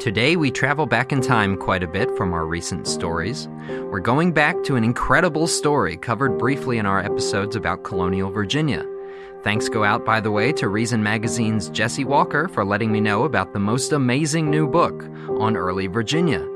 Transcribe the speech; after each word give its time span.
Today, 0.00 0.34
we 0.34 0.50
travel 0.50 0.86
back 0.86 1.12
in 1.12 1.20
time 1.20 1.58
quite 1.58 1.82
a 1.82 1.86
bit 1.86 2.08
from 2.16 2.32
our 2.32 2.46
recent 2.46 2.88
stories. 2.88 3.48
We're 3.68 4.00
going 4.00 4.32
back 4.32 4.62
to 4.64 4.76
an 4.76 4.82
incredible 4.82 5.46
story 5.46 5.98
covered 5.98 6.38
briefly 6.38 6.78
in 6.78 6.86
our 6.86 7.00
episodes 7.00 7.54
about 7.54 7.84
colonial 7.84 8.30
Virginia. 8.30 8.86
Thanks 9.42 9.68
go 9.68 9.84
out, 9.84 10.06
by 10.06 10.20
the 10.20 10.30
way, 10.30 10.52
to 10.52 10.68
Reason 10.68 11.02
Magazine's 11.02 11.68
Jesse 11.68 12.06
Walker 12.06 12.48
for 12.48 12.64
letting 12.64 12.90
me 12.90 13.02
know 13.02 13.24
about 13.24 13.52
the 13.52 13.58
most 13.58 13.92
amazing 13.92 14.50
new 14.50 14.66
book 14.66 15.04
on 15.38 15.54
early 15.54 15.86
Virginia 15.86 16.48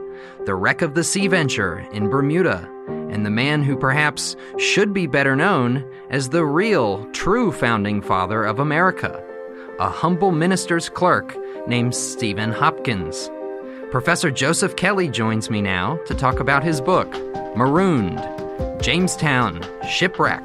The 0.47 0.55
Wreck 0.55 0.81
of 0.81 0.95
the 0.95 1.05
Sea 1.05 1.29
Venture 1.29 1.81
in 1.93 2.09
Bermuda, 2.09 2.67
and 2.89 3.27
the 3.27 3.31
man 3.31 3.63
who 3.63 3.77
perhaps 3.77 4.37
should 4.57 4.95
be 4.95 5.07
better 5.07 5.37
known 5.37 5.87
as 6.09 6.31
the 6.31 6.47
real, 6.47 7.05
true 7.13 7.53
founding 7.53 8.01
father 8.01 8.43
of 8.43 8.59
America, 8.59 9.23
a 9.79 9.91
humble 9.91 10.33
minister's 10.33 10.89
clerk 10.89 11.37
named 11.67 11.95
Stephen 11.95 12.50
Hopkins. 12.50 13.31
Professor 13.94 14.29
Joseph 14.29 14.75
Kelly 14.75 15.08
joins 15.08 15.50
me 15.50 15.62
now 15.62 16.00
to 16.07 16.16
talk 16.16 16.40
about 16.40 16.64
his 16.64 16.80
book, 16.80 17.08
Marooned 17.57 18.18
Jamestown, 18.82 19.64
Shipwreck, 19.89 20.44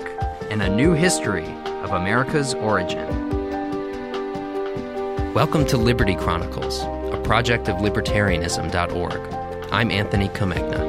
and 0.51 0.61
a 0.61 0.69
New 0.69 0.93
History 0.93 1.47
of 1.81 1.89
America's 1.89 2.53
Origin. 2.53 3.07
Welcome 5.33 5.65
to 5.65 5.77
Liberty 5.77 6.13
Chronicles, 6.13 6.83
a 7.11 7.19
project 7.23 7.67
of 7.69 7.77
libertarianism.org. 7.77 9.73
I'm 9.73 9.89
Anthony 9.89 10.29
Comegna. 10.29 10.88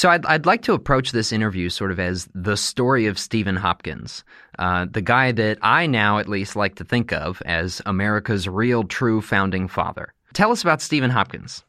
So 0.00 0.08
I'd, 0.08 0.24
I'd 0.24 0.46
like 0.46 0.62
to 0.62 0.72
approach 0.72 1.12
this 1.12 1.30
interview 1.30 1.68
sort 1.68 1.90
of 1.90 2.00
as 2.00 2.26
the 2.34 2.56
story 2.56 3.06
of 3.06 3.18
Stephen 3.18 3.54
Hopkins, 3.54 4.24
uh, 4.58 4.86
the 4.90 5.02
guy 5.02 5.30
that 5.32 5.58
I 5.60 5.84
now 5.84 6.16
at 6.16 6.26
least 6.26 6.56
like 6.56 6.76
to 6.76 6.84
think 6.84 7.12
of 7.12 7.42
as 7.44 7.82
America's 7.84 8.48
real 8.48 8.84
true 8.84 9.20
founding 9.20 9.68
father. 9.68 10.14
Tell 10.32 10.52
us 10.52 10.62
about 10.62 10.80
Stephen 10.80 11.10
Hopkins. 11.10 11.64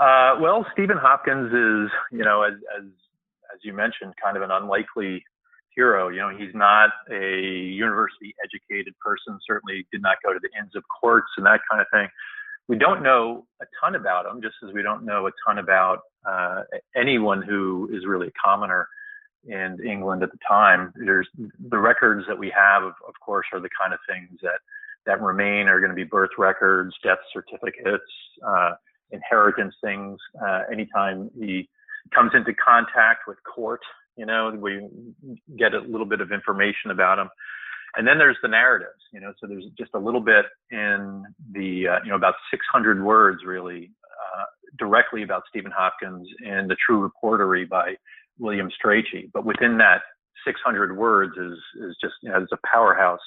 Uh, 0.00 0.40
well, 0.40 0.64
Stephen 0.72 0.96
Hopkins 0.96 1.52
is, 1.52 1.92
you 2.10 2.24
know, 2.24 2.42
as, 2.42 2.54
as 2.78 2.86
as 3.52 3.60
you 3.62 3.74
mentioned, 3.74 4.14
kind 4.16 4.38
of 4.38 4.42
an 4.42 4.50
unlikely 4.50 5.22
hero. 5.76 6.08
You 6.08 6.20
know, 6.20 6.30
he's 6.30 6.54
not 6.54 6.88
a 7.10 7.38
university 7.38 8.34
educated 8.42 8.94
person. 8.98 9.38
Certainly 9.46 9.86
did 9.92 10.00
not 10.00 10.16
go 10.24 10.32
to 10.32 10.40
the 10.40 10.48
Inns 10.58 10.74
of 10.74 10.84
Courts 10.88 11.28
and 11.36 11.44
that 11.44 11.60
kind 11.70 11.82
of 11.82 11.86
thing 11.92 12.08
we 12.66 12.78
don't 12.78 13.02
know 13.02 13.44
a 13.60 13.66
ton 13.80 13.94
about 13.94 14.26
him, 14.26 14.40
just 14.40 14.54
as 14.66 14.72
we 14.72 14.82
don't 14.82 15.04
know 15.04 15.26
a 15.26 15.30
ton 15.46 15.58
about 15.58 16.00
uh, 16.24 16.62
anyone 16.96 17.42
who 17.42 17.88
is 17.92 18.06
really 18.06 18.28
a 18.28 18.32
commoner 18.44 18.88
in 19.46 19.78
England 19.86 20.22
at 20.22 20.30
the 20.30 20.38
time. 20.48 20.92
There's 20.96 21.28
the 21.36 21.78
records 21.78 22.24
that 22.28 22.38
we 22.38 22.52
have, 22.56 22.82
of, 22.82 22.94
course, 23.24 23.46
are 23.52 23.60
the 23.60 23.68
kind 23.78 23.92
of 23.92 24.00
things 24.08 24.38
that 24.42 24.60
that 25.06 25.20
remain 25.20 25.68
are 25.68 25.80
going 25.80 25.90
to 25.90 25.96
be 25.96 26.04
birth 26.04 26.30
records, 26.38 26.94
death 27.02 27.18
certificates, 27.30 28.04
uh, 28.46 28.72
inheritance 29.10 29.74
things. 29.82 30.18
Uh, 30.42 30.60
anytime 30.72 31.30
he 31.38 31.68
comes 32.14 32.30
into 32.34 32.54
contact 32.54 33.28
with 33.28 33.36
court, 33.44 33.82
you 34.16 34.24
know, 34.24 34.50
we 34.56 34.88
get 35.58 35.74
a 35.74 35.80
little 35.80 36.06
bit 36.06 36.22
of 36.22 36.32
information 36.32 36.90
about 36.90 37.18
him 37.18 37.28
and 37.96 38.06
then 38.06 38.18
there's 38.18 38.36
the 38.42 38.48
narratives 38.48 39.00
you 39.12 39.20
know 39.20 39.32
so 39.40 39.46
there's 39.46 39.64
just 39.78 39.90
a 39.94 39.98
little 39.98 40.20
bit 40.20 40.46
in 40.70 41.24
the 41.52 41.88
uh, 41.88 41.98
you 42.04 42.10
know 42.10 42.16
about 42.16 42.34
600 42.50 43.02
words 43.02 43.40
really 43.44 43.90
uh, 44.04 44.44
directly 44.78 45.22
about 45.22 45.42
stephen 45.48 45.72
hopkins 45.76 46.28
in 46.42 46.66
the 46.68 46.76
true 46.86 47.08
Reportory 47.08 47.68
by 47.68 47.94
william 48.38 48.70
strachey. 48.70 49.30
But 49.32 49.44
within 49.44 49.78
that 49.78 50.02
600 50.46 50.96
words 50.96 51.32
is 51.36 51.58
is 51.82 51.96
just 52.00 52.14
you 52.22 52.30
know 52.30 52.46
a 52.52 52.56
powerhouse 52.66 53.20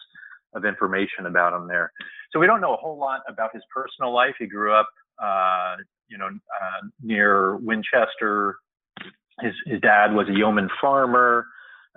of 0.54 0.66
information 0.66 1.26
about 1.26 1.54
him 1.54 1.68
there. 1.68 1.92
So 2.32 2.40
we 2.40 2.48
don't 2.48 2.62
know 2.62 2.74
a 2.74 2.78
whole 2.78 2.98
lot 2.98 3.22
about 3.28 3.52
his 3.54 3.64
personal 3.74 4.14
life. 4.14 4.36
He 4.40 4.48
grew 4.48 4.74
up 4.74 4.88
uh, 5.22 5.76
you 6.10 6.18
know 6.18 6.28
uh, 6.28 6.88
near 7.02 7.58
winchester. 7.58 8.56
His 9.42 9.54
his 9.66 9.82
dad 9.82 10.14
was 10.14 10.28
a 10.30 10.34
yeoman 10.34 10.70
farmer. 10.82 11.46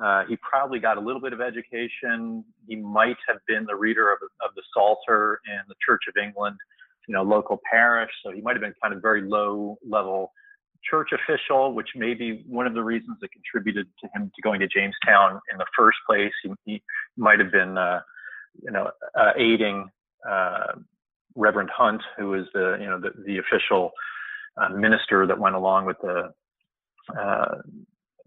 Uh, 0.02 0.24
he 0.26 0.36
probably 0.36 0.78
got 0.78 0.96
a 0.96 1.00
little 1.00 1.20
bit 1.20 1.34
of 1.34 1.42
education. 1.42 2.42
He 2.66 2.76
might 2.76 3.18
have 3.28 3.36
been 3.46 3.66
the 3.66 3.76
reader 3.76 4.10
of, 4.10 4.18
of 4.42 4.54
the 4.54 4.62
Psalter 4.72 5.40
in 5.46 5.60
the 5.68 5.74
Church 5.86 6.00
of 6.08 6.14
England, 6.16 6.56
you 7.08 7.14
know, 7.14 7.22
local 7.22 7.60
parish. 7.70 8.10
So 8.24 8.32
he 8.32 8.40
might 8.40 8.52
have 8.52 8.62
been 8.62 8.74
kind 8.82 8.94
of 8.94 9.02
very 9.02 9.22
low 9.22 9.78
level 9.86 10.32
church 10.88 11.10
official, 11.12 11.74
which 11.74 11.88
may 11.94 12.14
be 12.14 12.42
one 12.46 12.66
of 12.66 12.74
the 12.74 12.82
reasons 12.82 13.18
that 13.20 13.30
contributed 13.32 13.86
to 14.02 14.08
him 14.14 14.30
to 14.34 14.42
going 14.42 14.60
to 14.60 14.66
Jamestown 14.66 15.40
in 15.52 15.58
the 15.58 15.66
first 15.76 15.98
place. 16.06 16.32
He, 16.42 16.52
he 16.64 16.82
might 17.16 17.38
have 17.38 17.52
been, 17.52 17.76
uh, 17.76 18.00
you 18.62 18.70
know, 18.70 18.90
uh, 19.14 19.32
aiding 19.36 19.90
uh, 20.28 20.72
Reverend 21.36 21.70
Hunt, 21.74 22.02
who 22.16 22.28
was 22.30 22.46
the, 22.54 22.78
you 22.80 22.86
know, 22.86 22.98
the, 22.98 23.10
the 23.26 23.38
official 23.38 23.90
uh, 24.56 24.70
minister 24.70 25.26
that 25.26 25.38
went 25.38 25.54
along 25.54 25.86
with 25.86 25.96
the 26.02 26.32
uh, 27.18 27.56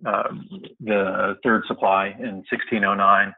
um, 0.06 0.50
the 0.82 1.38
third 1.44 1.64
supply 1.68 2.08
in 2.20 2.44
1609. 2.52 3.34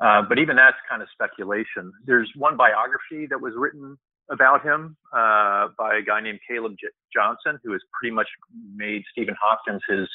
Uh, 0.00 0.22
but 0.28 0.38
even 0.38 0.56
that's 0.56 0.76
kind 0.88 1.00
of 1.00 1.08
speculation. 1.12 1.92
There's 2.04 2.28
one 2.36 2.56
biography 2.56 3.26
that 3.30 3.40
was 3.40 3.54
written 3.56 3.96
about 4.32 4.64
him 4.64 4.96
uh, 5.12 5.68
by 5.78 5.96
a 5.96 6.02
guy 6.02 6.20
named 6.20 6.40
Caleb 6.48 6.74
J- 6.80 6.88
Johnson, 7.14 7.60
who 7.62 7.72
has 7.72 7.80
pretty 7.92 8.14
much 8.14 8.28
made 8.74 9.02
Stephen 9.12 9.36
Hopkins 9.40 9.82
his 9.88 10.08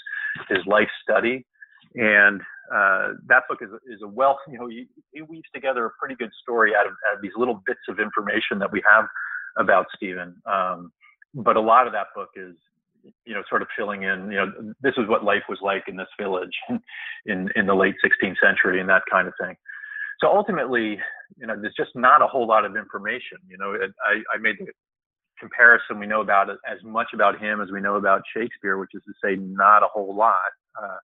his 0.50 0.66
life 0.66 0.90
study. 1.02 1.46
And 1.96 2.42
uh, 2.74 3.14
that 3.28 3.44
book 3.48 3.60
is, 3.62 3.70
is 3.88 4.02
a 4.04 4.08
wealth, 4.08 4.40
you 4.48 4.60
know, 4.60 4.68
he, 4.68 4.88
he, 5.14 5.22
weaves 5.22 5.48
together 5.54 5.86
a 5.86 5.90
pretty 5.98 6.16
good 6.16 6.32
story 6.42 6.74
out 6.76 6.86
of, 6.86 6.92
out 7.10 7.16
of, 7.16 7.22
these 7.22 7.32
little 7.38 7.64
bits 7.66 7.80
of 7.88 8.00
information 8.00 8.60
that 8.60 8.72
we 8.72 8.84
have 8.86 9.06
about 9.58 9.86
Stephen. 9.96 10.36
Um, 10.46 10.92
but 11.34 11.56
a 11.56 11.62
lot 11.62 11.88
of 11.88 11.94
that 11.94 12.08
book 12.14 12.30
is 12.36 12.56
you 13.26 13.34
know, 13.34 13.44
sort 13.50 13.62
of 13.62 13.68
filling 13.78 14.04
in, 14.04 14.32
you 14.32 14.38
know, 14.38 14.74
this 14.82 14.94
is 14.98 15.08
what 15.08 15.24
life 15.24 15.44
was 15.50 15.60
like 15.62 15.84
in 15.88 15.96
this 15.96 16.08
village 16.20 16.52
in, 17.26 17.50
in 17.56 17.66
the 17.66 17.76
late 17.76 17.96
16th 18.04 18.36
century 18.44 18.80
and 18.80 18.90
that 18.90 19.04
kind 19.10 19.28
of 19.28 19.34
thing. 19.40 19.56
So 20.20 20.28
ultimately, 20.28 21.00
you 21.38 21.48
know, 21.48 21.60
there's 21.60 21.76
just 21.78 21.96
not 21.96 22.22
a 22.22 22.28
whole 22.28 22.48
lot 22.48 22.66
of 22.66 22.76
information. 22.76 23.38
You 23.50 23.58
know, 23.58 23.76
I, 24.06 24.22
I 24.34 24.38
made 24.40 24.56
the 24.60 24.68
comparison. 25.40 26.00
We 26.00 26.08
know 26.08 26.22
about 26.22 26.50
it 26.50 26.58
as 26.70 26.80
much 26.84 27.08
about 27.14 27.40
him 27.40 27.62
as 27.62 27.70
we 27.72 27.82
know 27.82 27.96
about 27.96 28.22
Shakespeare, 28.36 28.78
which 28.78 28.92
is 28.94 29.02
to 29.06 29.14
say, 29.24 29.36
not 29.36 29.84
a 29.84 29.88
whole 29.88 30.16
lot. 30.16 30.36
Uh, 30.82 30.98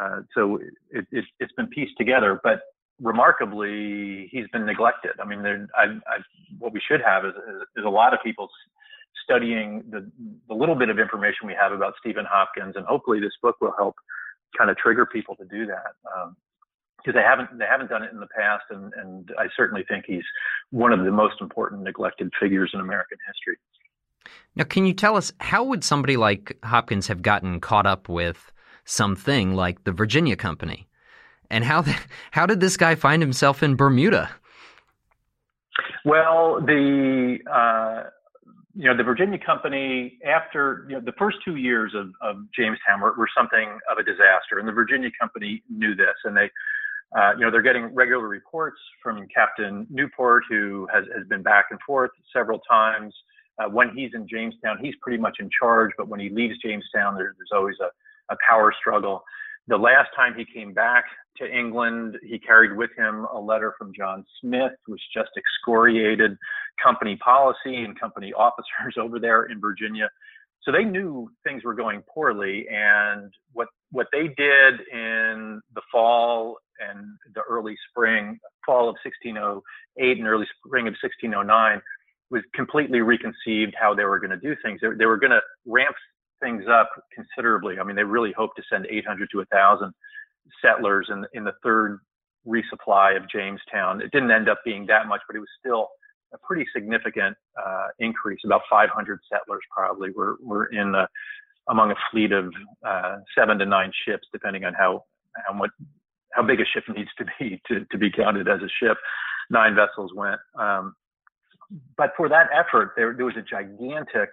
uh, 0.00 0.20
so 0.34 0.58
it, 0.90 1.06
it, 1.10 1.24
has 1.40 1.50
been 1.56 1.66
pieced 1.68 1.96
together, 1.98 2.40
but 2.42 2.60
remarkably, 3.00 4.28
he's 4.30 4.46
been 4.52 4.64
neglected. 4.64 5.12
I 5.20 5.26
mean, 5.26 5.42
there, 5.42 5.68
I, 5.76 5.84
I, 5.84 6.18
what 6.58 6.72
we 6.72 6.80
should 6.86 7.00
have 7.04 7.24
is, 7.24 7.34
is, 7.34 7.62
is 7.76 7.84
a 7.84 7.90
lot 7.90 8.14
of 8.14 8.20
people 8.24 8.48
studying 9.24 9.82
the, 9.90 10.10
the 10.48 10.54
little 10.54 10.74
bit 10.74 10.88
of 10.88 10.98
information 10.98 11.46
we 11.46 11.54
have 11.60 11.72
about 11.72 11.94
Stephen 12.00 12.24
Hopkins, 12.28 12.74
and 12.76 12.86
hopefully 12.86 13.20
this 13.20 13.32
book 13.42 13.56
will 13.60 13.74
help 13.76 13.96
kind 14.56 14.70
of 14.70 14.76
trigger 14.76 15.06
people 15.06 15.36
to 15.36 15.44
do 15.44 15.66
that. 15.66 15.94
Because 17.04 17.18
they 17.18 17.22
haven't 17.22 17.58
they 17.58 17.64
haven't 17.64 17.90
done 17.90 18.02
it 18.02 18.12
in 18.12 18.20
the 18.20 18.26
past, 18.26 18.64
and, 18.70 18.92
and 18.96 19.30
I 19.38 19.46
certainly 19.56 19.84
think 19.88 20.04
he's 20.06 20.24
one 20.70 20.92
of 20.92 21.04
the 21.04 21.10
most 21.10 21.40
important 21.40 21.82
neglected 21.82 22.30
figures 22.40 22.70
in 22.74 22.80
American 22.80 23.18
history. 23.26 23.58
Now, 24.54 24.64
can 24.64 24.86
you 24.86 24.94
tell 24.94 25.16
us 25.16 25.32
how 25.40 25.64
would 25.64 25.84
somebody 25.84 26.16
like 26.16 26.58
Hopkins 26.64 27.08
have 27.08 27.22
gotten 27.22 27.60
caught 27.60 27.86
up 27.86 28.08
with 28.08 28.52
something 28.84 29.54
like 29.54 29.84
the 29.84 29.92
Virginia 29.92 30.36
Company, 30.36 30.88
and 31.50 31.64
how 31.64 31.82
the, 31.82 31.96
how 32.30 32.46
did 32.46 32.60
this 32.60 32.76
guy 32.76 32.94
find 32.94 33.22
himself 33.22 33.62
in 33.62 33.76
Bermuda? 33.76 34.30
Well, 36.04 36.60
the 36.60 37.38
uh, 37.50 38.10
you 38.74 38.84
know, 38.84 38.96
the 38.96 39.02
Virginia 39.02 39.38
company, 39.38 40.18
after 40.26 40.86
you 40.88 40.94
know, 40.94 41.00
the 41.04 41.12
first 41.18 41.38
two 41.44 41.56
years 41.56 41.92
of, 41.94 42.08
of 42.22 42.36
Jamestown 42.56 43.00
were, 43.02 43.14
were, 43.18 43.28
something 43.36 43.78
of 43.90 43.98
a 43.98 44.02
disaster, 44.02 44.58
and 44.58 44.66
the 44.66 44.72
Virginia 44.72 45.10
company 45.20 45.62
knew 45.68 45.94
this, 45.94 46.16
and 46.24 46.36
they, 46.36 46.50
uh, 47.16 47.32
you 47.36 47.44
know, 47.44 47.50
they're 47.50 47.62
getting 47.62 47.86
regular 47.94 48.26
reports 48.26 48.78
from 49.02 49.26
Captain 49.34 49.86
Newport, 49.90 50.44
who 50.48 50.88
has, 50.92 51.04
has 51.16 51.26
been 51.28 51.42
back 51.42 51.66
and 51.70 51.78
forth 51.86 52.10
several 52.34 52.58
times. 52.60 53.14
Uh, 53.58 53.68
when 53.68 53.90
he's 53.94 54.10
in 54.14 54.26
Jamestown, 54.26 54.78
he's 54.80 54.94
pretty 55.02 55.18
much 55.18 55.36
in 55.38 55.50
charge, 55.58 55.90
but 55.98 56.08
when 56.08 56.20
he 56.20 56.30
leaves 56.30 56.54
Jamestown, 56.64 57.14
there, 57.16 57.34
there's 57.36 57.50
always 57.52 57.76
a, 57.80 58.32
a 58.32 58.36
power 58.48 58.72
struggle. 58.80 59.22
The 59.68 59.76
last 59.76 60.08
time 60.16 60.34
he 60.34 60.46
came 60.46 60.72
back 60.72 61.04
to 61.36 61.46
England, 61.46 62.16
he 62.22 62.38
carried 62.38 62.76
with 62.76 62.90
him 62.96 63.26
a 63.32 63.38
letter 63.38 63.74
from 63.78 63.92
John 63.96 64.24
Smith, 64.40 64.72
which 64.86 65.00
just 65.14 65.30
excoriated 65.36 66.36
company 66.82 67.16
policy 67.16 67.84
and 67.84 67.98
company 67.98 68.32
officers 68.36 68.96
over 68.98 69.20
there 69.20 69.44
in 69.44 69.60
Virginia. 69.60 70.08
So 70.62 70.72
they 70.72 70.84
knew 70.84 71.30
things 71.44 71.64
were 71.64 71.74
going 71.74 72.02
poorly, 72.12 72.66
and 72.70 73.32
what 73.52 73.68
what 73.90 74.06
they 74.12 74.28
did 74.28 74.80
in 74.92 75.60
the 75.74 75.82
fall 75.90 76.58
and 76.90 77.16
the 77.34 77.42
early 77.48 77.76
spring, 77.90 78.38
fall 78.64 78.88
of 78.88 78.96
1608 79.04 80.18
and 80.18 80.26
early 80.26 80.46
spring 80.64 80.86
of 80.86 80.94
1609, 81.02 81.80
was 82.30 82.42
completely 82.54 83.00
reconceived 83.00 83.74
how 83.78 83.94
they 83.94 84.04
were 84.04 84.18
going 84.18 84.30
to 84.30 84.36
do 84.38 84.56
things. 84.64 84.80
They, 84.80 84.88
they 84.98 85.06
were 85.06 85.18
going 85.18 85.32
to 85.32 85.40
ramp 85.66 85.94
things 86.42 86.64
up 86.70 86.90
considerably. 87.14 87.78
I 87.78 87.84
mean, 87.84 87.96
they 87.96 88.04
really 88.04 88.32
hoped 88.36 88.56
to 88.56 88.62
send 88.70 88.86
800 88.90 89.28
to 89.32 89.38
1,000 89.38 89.92
settlers 90.64 91.08
in, 91.10 91.24
in 91.34 91.44
the 91.44 91.52
third 91.62 92.00
resupply 92.46 93.16
of 93.16 93.28
Jamestown. 93.30 94.00
It 94.00 94.10
didn't 94.10 94.30
end 94.30 94.48
up 94.48 94.58
being 94.64 94.86
that 94.86 95.06
much, 95.06 95.20
but 95.28 95.36
it 95.36 95.40
was 95.40 95.48
still 95.60 95.88
a 96.34 96.38
pretty 96.38 96.66
significant 96.74 97.36
uh, 97.62 97.88
increase. 97.98 98.40
About 98.44 98.62
500 98.68 99.20
settlers 99.30 99.60
probably 99.74 100.10
were 100.10 100.36
were 100.42 100.66
in 100.66 100.92
the 100.92 101.06
among 101.68 101.92
a 101.92 101.94
fleet 102.10 102.32
of 102.32 102.52
uh, 102.86 103.18
seven 103.38 103.58
to 103.58 103.66
nine 103.66 103.92
ships, 104.06 104.26
depending 104.32 104.64
on 104.64 104.74
how 104.74 105.04
how 105.46 105.54
much 105.54 105.70
how 106.32 106.42
big 106.42 106.60
a 106.60 106.64
ship 106.64 106.84
needs 106.96 107.10
to 107.18 107.24
be 107.38 107.60
to, 107.68 107.84
to 107.90 107.98
be 107.98 108.10
counted 108.10 108.48
as 108.48 108.60
a 108.60 108.68
ship. 108.80 108.96
Nine 109.50 109.74
vessels 109.74 110.12
went. 110.14 110.40
Um, 110.58 110.94
but 111.96 112.12
for 112.16 112.28
that 112.28 112.48
effort, 112.52 112.92
there, 112.96 113.14
there 113.14 113.24
was 113.24 113.36
a 113.36 113.42
gigantic 113.42 114.30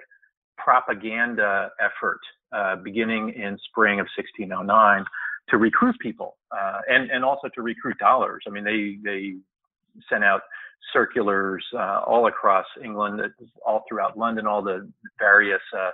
propaganda 0.57 1.69
effort 1.79 2.19
uh, 2.51 2.75
beginning 2.77 3.29
in 3.29 3.57
spring 3.69 3.99
of 3.99 4.07
1609 4.17 5.05
to 5.49 5.57
recruit 5.57 5.95
people 5.99 6.37
uh, 6.51 6.79
and 6.87 7.09
and 7.09 7.23
also 7.23 7.47
to 7.55 7.61
recruit 7.61 7.97
dollars. 7.97 8.43
I 8.47 8.51
mean, 8.51 8.63
they 8.63 8.97
they 9.03 9.35
sent 10.09 10.23
out 10.23 10.41
circulars 10.93 11.65
uh, 11.73 12.01
all 12.05 12.27
across 12.27 12.65
England, 12.83 13.21
all 13.65 13.83
throughout 13.87 14.17
London, 14.17 14.47
all 14.47 14.61
the 14.61 14.89
various 15.17 15.61
uh, 15.77 15.91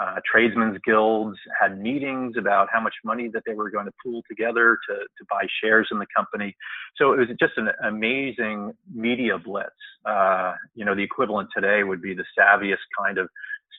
uh, 0.00 0.16
tradesmen's 0.30 0.78
guilds 0.84 1.38
had 1.60 1.80
meetings 1.80 2.34
about 2.36 2.68
how 2.72 2.80
much 2.80 2.94
money 3.04 3.28
that 3.32 3.42
they 3.46 3.54
were 3.54 3.70
going 3.70 3.86
to 3.86 3.92
pool 4.02 4.22
together 4.28 4.76
to, 4.88 4.94
to 4.94 5.24
buy 5.30 5.46
shares 5.62 5.86
in 5.92 5.98
the 5.98 6.06
company. 6.14 6.54
So 6.96 7.12
it 7.12 7.18
was 7.18 7.28
just 7.38 7.52
an 7.56 7.68
amazing 7.84 8.72
media 8.92 9.38
blitz. 9.38 9.70
Uh, 10.04 10.54
you 10.74 10.84
know, 10.84 10.94
the 10.94 11.02
equivalent 11.02 11.48
today 11.54 11.84
would 11.84 12.02
be 12.02 12.14
the 12.14 12.24
savviest 12.38 12.82
kind 12.98 13.18
of 13.18 13.28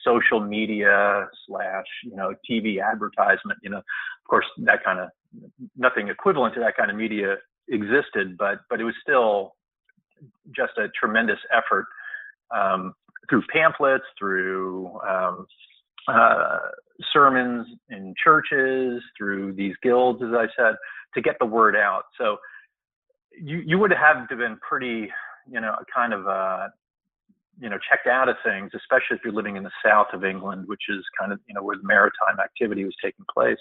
social 0.04 0.40
media 0.40 1.28
slash, 1.46 1.86
you 2.04 2.16
know, 2.16 2.32
TV 2.48 2.78
advertisement. 2.82 3.58
You 3.62 3.70
know, 3.70 3.78
of 3.78 4.28
course, 4.28 4.46
that 4.58 4.82
kind 4.84 5.00
of 5.00 5.08
nothing 5.76 6.08
equivalent 6.08 6.54
to 6.54 6.60
that 6.60 6.76
kind 6.76 6.90
of 6.90 6.96
media 6.96 7.36
existed, 7.68 8.38
but 8.38 8.60
but 8.70 8.80
it 8.80 8.84
was 8.84 8.94
still 9.02 9.52
just 10.54 10.72
a 10.78 10.88
tremendous 10.98 11.38
effort 11.52 11.86
um, 12.54 12.94
through 13.28 13.42
pamphlets, 13.52 14.04
through 14.18 14.98
um, 15.06 15.46
uh, 16.08 16.58
sermons 17.12 17.66
in 17.90 18.14
churches, 18.22 19.02
through 19.16 19.52
these 19.54 19.74
guilds, 19.82 20.22
as 20.22 20.30
I 20.32 20.46
said, 20.56 20.76
to 21.14 21.20
get 21.20 21.36
the 21.40 21.46
word 21.46 21.76
out. 21.76 22.04
So 22.18 22.36
you 23.38 23.62
you 23.66 23.78
would 23.78 23.92
have 23.92 24.28
to 24.28 24.34
have 24.34 24.38
been 24.38 24.58
pretty, 24.66 25.10
you 25.50 25.60
know, 25.60 25.74
kind 25.94 26.12
of 26.12 26.26
uh, 26.26 26.68
you 27.60 27.68
know 27.68 27.78
checked 27.88 28.06
out 28.06 28.28
of 28.28 28.36
things, 28.44 28.70
especially 28.74 29.16
if 29.16 29.20
you're 29.24 29.32
living 29.32 29.56
in 29.56 29.62
the 29.62 29.70
south 29.84 30.08
of 30.12 30.24
England, 30.24 30.68
which 30.68 30.82
is 30.88 31.04
kind 31.18 31.32
of 31.32 31.40
you 31.46 31.54
know 31.54 31.62
where 31.62 31.76
the 31.76 31.86
maritime 31.86 32.40
activity 32.42 32.84
was 32.84 32.94
taking 33.02 33.24
place, 33.32 33.58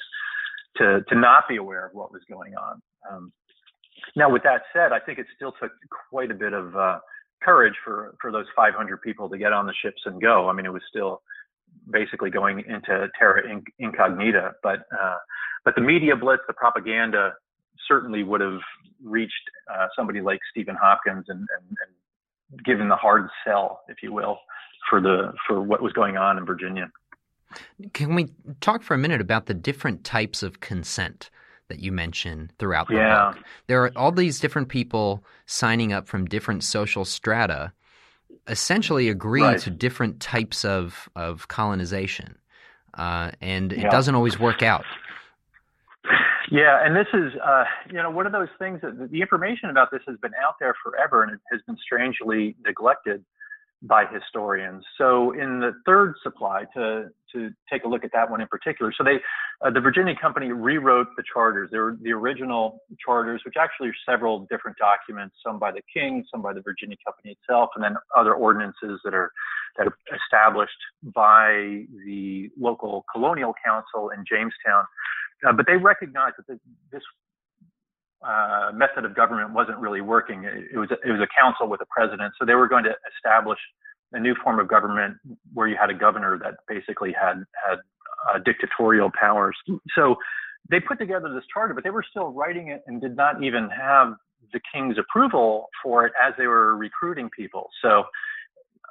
to 0.78 1.02
to 1.10 1.16
not 1.16 1.48
be 1.48 1.58
aware 1.58 1.88
of 1.88 1.94
what 1.94 2.12
was 2.12 2.22
going 2.30 2.56
on. 2.56 2.82
Um, 3.10 3.32
now, 4.16 4.30
with 4.30 4.44
that 4.44 4.64
said, 4.74 4.92
I 4.92 5.00
think 5.00 5.20
it 5.20 5.26
still 5.36 5.54
took 5.60 5.72
quite 6.10 6.32
a 6.32 6.36
bit 6.36 6.54
of 6.54 6.76
uh, 6.76 7.00
courage 7.44 7.76
for 7.84 8.16
for 8.22 8.32
those 8.32 8.46
500 8.56 9.02
people 9.02 9.30
to 9.30 9.38
get 9.38 9.54
on 9.54 9.66
the 9.66 9.74
ships 9.82 10.02
and 10.06 10.22
go. 10.22 10.50
I 10.50 10.54
mean, 10.54 10.66
it 10.66 10.74
was 10.74 10.84
still 10.90 11.22
basically 11.90 12.30
going 12.30 12.60
into 12.60 13.08
terra 13.18 13.44
incognita. 13.80 14.54
But 14.64 14.86
uh, 14.92 15.18
but 15.64 15.76
the 15.76 15.82
media 15.82 16.16
blitz, 16.16 16.44
the 16.48 16.54
propaganda, 16.54 17.34
certainly 17.88 18.24
would 18.24 18.42
have 18.42 18.60
reached 19.04 19.34
uh, 19.74 19.88
somebody 19.96 20.22
like 20.22 20.40
Stephen 20.52 20.76
Hopkins 20.82 21.26
and, 21.28 21.40
and, 21.40 21.78
and 22.50 22.66
given 22.66 22.90
the 22.90 22.96
hard 22.96 23.30
sell, 23.46 23.82
if 23.88 23.98
you 24.02 24.14
will, 24.14 24.40
for 24.90 25.02
the 25.02 25.34
for 25.48 25.62
what 25.62 25.82
was 25.82 25.94
going 25.94 26.18
on 26.18 26.38
in 26.38 26.46
Virginia. 26.46 26.92
Can 27.94 28.16
we 28.16 28.30
talk 28.60 28.84
for 28.84 28.94
a 28.94 28.98
minute 28.98 29.22
about 29.22 29.46
the 29.46 29.54
different 29.54 30.04
types 30.04 30.44
of 30.44 30.60
consent? 30.60 31.30
that 31.68 31.80
you 31.80 31.92
mention 31.92 32.52
throughout 32.60 32.88
the 32.88 32.96
yeah. 32.96 33.32
book. 33.34 33.44
There 33.68 33.84
are 33.84 33.92
all 33.96 34.12
these 34.12 34.40
different 34.40 34.70
people 34.70 35.24
signing 35.48 35.92
up 35.92 36.08
from 36.08 36.26
different 36.26 36.64
social 36.64 37.06
strata 37.06 37.74
essentially 38.48 39.10
agree 39.10 39.42
right. 39.42 39.60
to 39.60 39.70
different 39.70 40.20
types 40.20 40.66
of 40.66 41.10
of 41.16 41.48
colonization, 41.48 42.38
uh, 42.96 43.32
and 43.42 43.74
it 43.74 43.80
yeah. 43.80 43.90
doesn't 43.90 44.16
always 44.16 44.40
work 44.40 44.62
out. 44.62 44.86
Yeah, 46.52 46.86
and 46.86 46.96
this 46.96 47.08
is 47.14 47.34
uh, 47.44 47.64
you 47.88 48.02
know 48.02 48.10
one 48.10 48.26
of 48.26 48.32
those 48.32 48.50
things 48.60 48.82
that 48.82 49.10
the 49.12 49.22
information 49.22 49.70
about 49.70 49.92
this 49.92 50.02
has 50.08 50.18
been 50.18 50.34
out 50.46 50.56
there 50.60 50.76
forever, 50.84 51.24
and 51.24 51.34
it 51.34 51.40
has 51.52 51.62
been 51.66 51.78
strangely 51.84 52.56
neglected 52.64 53.26
by 53.82 54.06
historians. 54.06 54.84
So 54.98 55.32
in 55.32 55.60
the 55.60 55.74
third 55.86 56.16
supply, 56.24 56.66
to 56.76 57.10
to 57.36 57.52
take 57.72 57.84
a 57.84 57.88
look 57.88 58.04
at 58.04 58.12
that 58.14 58.30
one 58.30 58.42
in 58.42 58.48
particular, 58.48 58.92
so 58.98 59.04
they 59.04 59.18
uh, 59.64 59.70
the 59.70 59.80
Virginia 59.80 60.16
Company 60.20 60.52
rewrote 60.52 61.08
the 61.18 61.24
charters. 61.32 61.70
They 61.72 61.78
were 61.78 61.98
the 62.02 62.12
original 62.12 62.80
charters, 63.04 63.42
which 63.46 63.56
actually 63.60 63.90
are 63.90 64.00
several 64.10 64.48
different 64.50 64.78
documents, 64.78 65.36
some 65.46 65.60
by 65.60 65.72
the 65.72 65.82
king, 65.94 66.24
some 66.32 66.42
by 66.42 66.54
the 66.54 66.62
Virginia 66.62 66.98
Company 67.06 67.38
itself, 67.38 67.70
and 67.76 67.84
then 67.84 67.96
other 68.18 68.34
ordinances 68.34 69.00
that 69.04 69.14
are 69.14 69.32
that 69.78 69.88
are 69.88 69.98
established 70.16 70.82
by 71.14 71.86
the 72.06 72.50
local 72.60 73.06
colonial 73.12 73.54
council 73.64 74.10
in 74.10 74.24
Jamestown. 74.28 74.86
Uh, 75.48 75.54
but 75.54 75.66
they 75.68 75.78
recognized 75.78 76.36
that 76.48 76.60
this 76.92 77.04
uh, 78.26 78.72
method 78.74 79.06
of 79.06 79.16
government 79.16 79.54
wasn't 79.54 79.78
really 79.78 80.02
working. 80.02 80.46
It, 80.46 80.66
it 80.74 80.78
was 80.78 80.90
a, 80.92 80.98
it 81.08 81.12
was 81.12 81.22
a 81.22 81.32
council 81.40 81.68
with 81.68 81.82
a 81.82 81.90
president, 81.96 82.34
so 82.40 82.46
they 82.46 82.56
were 82.56 82.68
going 82.68 82.84
to 82.86 82.96
establish 83.16 83.60
a 84.16 84.20
new 84.20 84.36
form 84.44 84.60
of 84.60 84.68
government 84.68 85.18
where 85.54 85.68
you 85.68 85.76
had 85.80 85.90
a 85.90 85.94
governor 85.94 86.40
that 86.42 86.56
basically 86.68 87.14
had 87.14 87.44
had 87.68 87.78
uh, 88.30 88.40
dictatorial 88.44 89.12
powers. 89.20 89.56
So 89.96 90.16
they 90.70 90.80
put 90.80 90.98
together 90.98 91.32
this 91.34 91.44
charter, 91.54 91.74
but 91.74 91.84
they 91.84 91.92
were 91.92 92.06
still 92.10 92.30
writing 92.30 92.70
it 92.70 92.82
and 92.88 93.00
did 93.02 93.16
not 93.16 93.44
even 93.44 93.70
have 93.70 94.14
the 94.54 94.60
king's 94.74 94.98
approval 94.98 95.68
for 95.84 96.06
it 96.06 96.14
as 96.26 96.34
they 96.38 96.48
were 96.48 96.76
recruiting 96.76 97.30
people. 97.30 97.70
So 97.82 98.06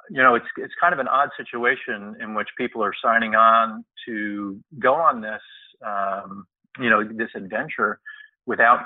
you 0.09 0.21
know, 0.21 0.35
it's 0.35 0.45
it's 0.57 0.73
kind 0.79 0.93
of 0.93 0.99
an 0.99 1.07
odd 1.07 1.29
situation 1.37 2.15
in 2.21 2.35
which 2.35 2.49
people 2.57 2.83
are 2.83 2.93
signing 3.03 3.35
on 3.35 3.83
to 4.07 4.59
go 4.79 4.93
on 4.93 5.21
this, 5.21 5.41
um, 5.85 6.45
you 6.79 6.89
know, 6.89 7.03
this 7.03 7.29
adventure 7.35 7.99
without 8.45 8.81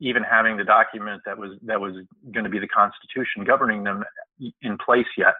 even 0.00 0.22
having 0.22 0.56
the 0.56 0.64
document 0.64 1.22
that 1.24 1.38
was 1.38 1.58
that 1.62 1.80
was 1.80 1.94
going 2.32 2.44
to 2.44 2.50
be 2.50 2.58
the 2.58 2.68
Constitution 2.68 3.44
governing 3.44 3.84
them 3.84 4.02
in 4.62 4.76
place 4.84 5.06
yet. 5.16 5.34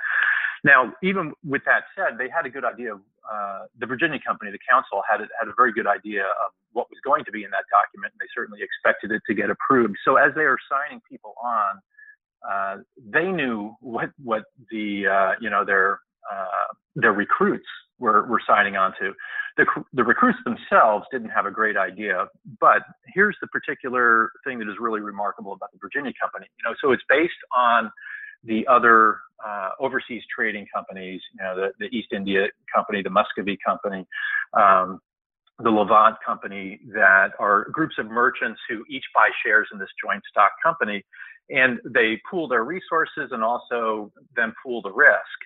Now, 0.66 0.92
even 1.00 1.32
with 1.46 1.62
that 1.66 1.86
said, 1.94 2.18
they 2.18 2.26
had 2.28 2.44
a 2.44 2.50
good 2.50 2.64
idea 2.64 2.94
of 2.94 3.00
uh, 3.22 3.70
the 3.78 3.86
Virginia 3.86 4.18
Company, 4.18 4.50
the 4.50 4.58
council 4.68 5.00
had 5.08 5.20
a, 5.20 5.26
had 5.38 5.46
a 5.46 5.54
very 5.56 5.72
good 5.72 5.86
idea 5.86 6.22
of 6.26 6.50
what 6.72 6.90
was 6.90 6.98
going 7.06 7.24
to 7.24 7.30
be 7.30 7.44
in 7.44 7.50
that 7.50 7.70
document, 7.70 8.12
and 8.14 8.18
they 8.18 8.30
certainly 8.34 8.58
expected 8.66 9.14
it 9.14 9.22
to 9.30 9.34
get 9.34 9.48
approved. 9.48 9.94
So 10.04 10.16
as 10.16 10.34
they 10.34 10.42
are 10.42 10.58
signing 10.66 11.00
people 11.08 11.34
on, 11.38 11.72
uh, 12.42 12.76
they 12.98 13.31
knew 13.31 13.74
what 13.81 14.10
what 14.22 14.43
the 14.70 15.06
uh, 15.06 15.32
you 15.41 15.50
know 15.50 15.64
their 15.64 16.00
uh, 16.26 16.74
their 16.96 17.12
recruits 17.12 17.67
were 17.98 18.26
were 18.26 18.43
signing 18.46 18.76
on 18.76 18.93
to 19.00 19.14
the, 19.56 19.67
the 19.94 20.05
recruits 20.05 20.38
themselves 20.44 21.06
didn't 21.10 21.31
have 21.31 21.46
a 21.46 21.50
great 21.50 21.76
idea. 21.76 22.26
But 22.60 22.82
here's 23.14 23.36
the 23.41 23.46
particular 23.48 24.31
thing 24.44 24.58
that 24.58 24.69
is 24.69 24.76
really 24.79 25.00
remarkable 25.00 25.52
about 25.52 25.72
the 25.72 25.79
Virginia 25.81 26.12
Company. 26.20 26.46
You 26.58 26.70
know, 26.70 26.76
so 26.82 26.93
it's 26.93 27.02
based 27.08 27.41
on 27.56 27.91
the 28.46 28.67
other 28.69 29.19
uh, 29.46 29.70
overseas 29.81 30.22
trading 30.34 30.67
companies, 30.74 31.20
you 31.34 31.44
know, 31.44 31.56
the, 31.56 31.69
the 31.79 31.96
East 31.96 32.08
India 32.12 32.46
Company, 32.74 33.03
the 33.03 33.10
Muscovy 33.10 33.58
Company, 33.65 34.06
um, 34.55 35.00
the 35.58 35.70
Levant 35.70 36.17
Company, 36.24 36.81
that 36.93 37.31
are 37.38 37.69
groups 37.70 37.96
of 37.98 38.06
merchants 38.06 38.60
who 38.69 38.84
each 38.88 39.05
buy 39.15 39.29
shares 39.44 39.69
in 39.72 39.79
this 39.79 39.88
joint 40.03 40.22
stock 40.31 40.53
company, 40.62 41.05
and 41.50 41.79
they 41.84 42.20
pool 42.31 42.48
their 42.48 42.65
resources 42.65 43.31
and 43.31 43.43
also 43.43 44.12
then 44.34 44.53
pool 44.62 44.82
the 44.82 44.93
risk. 44.93 45.38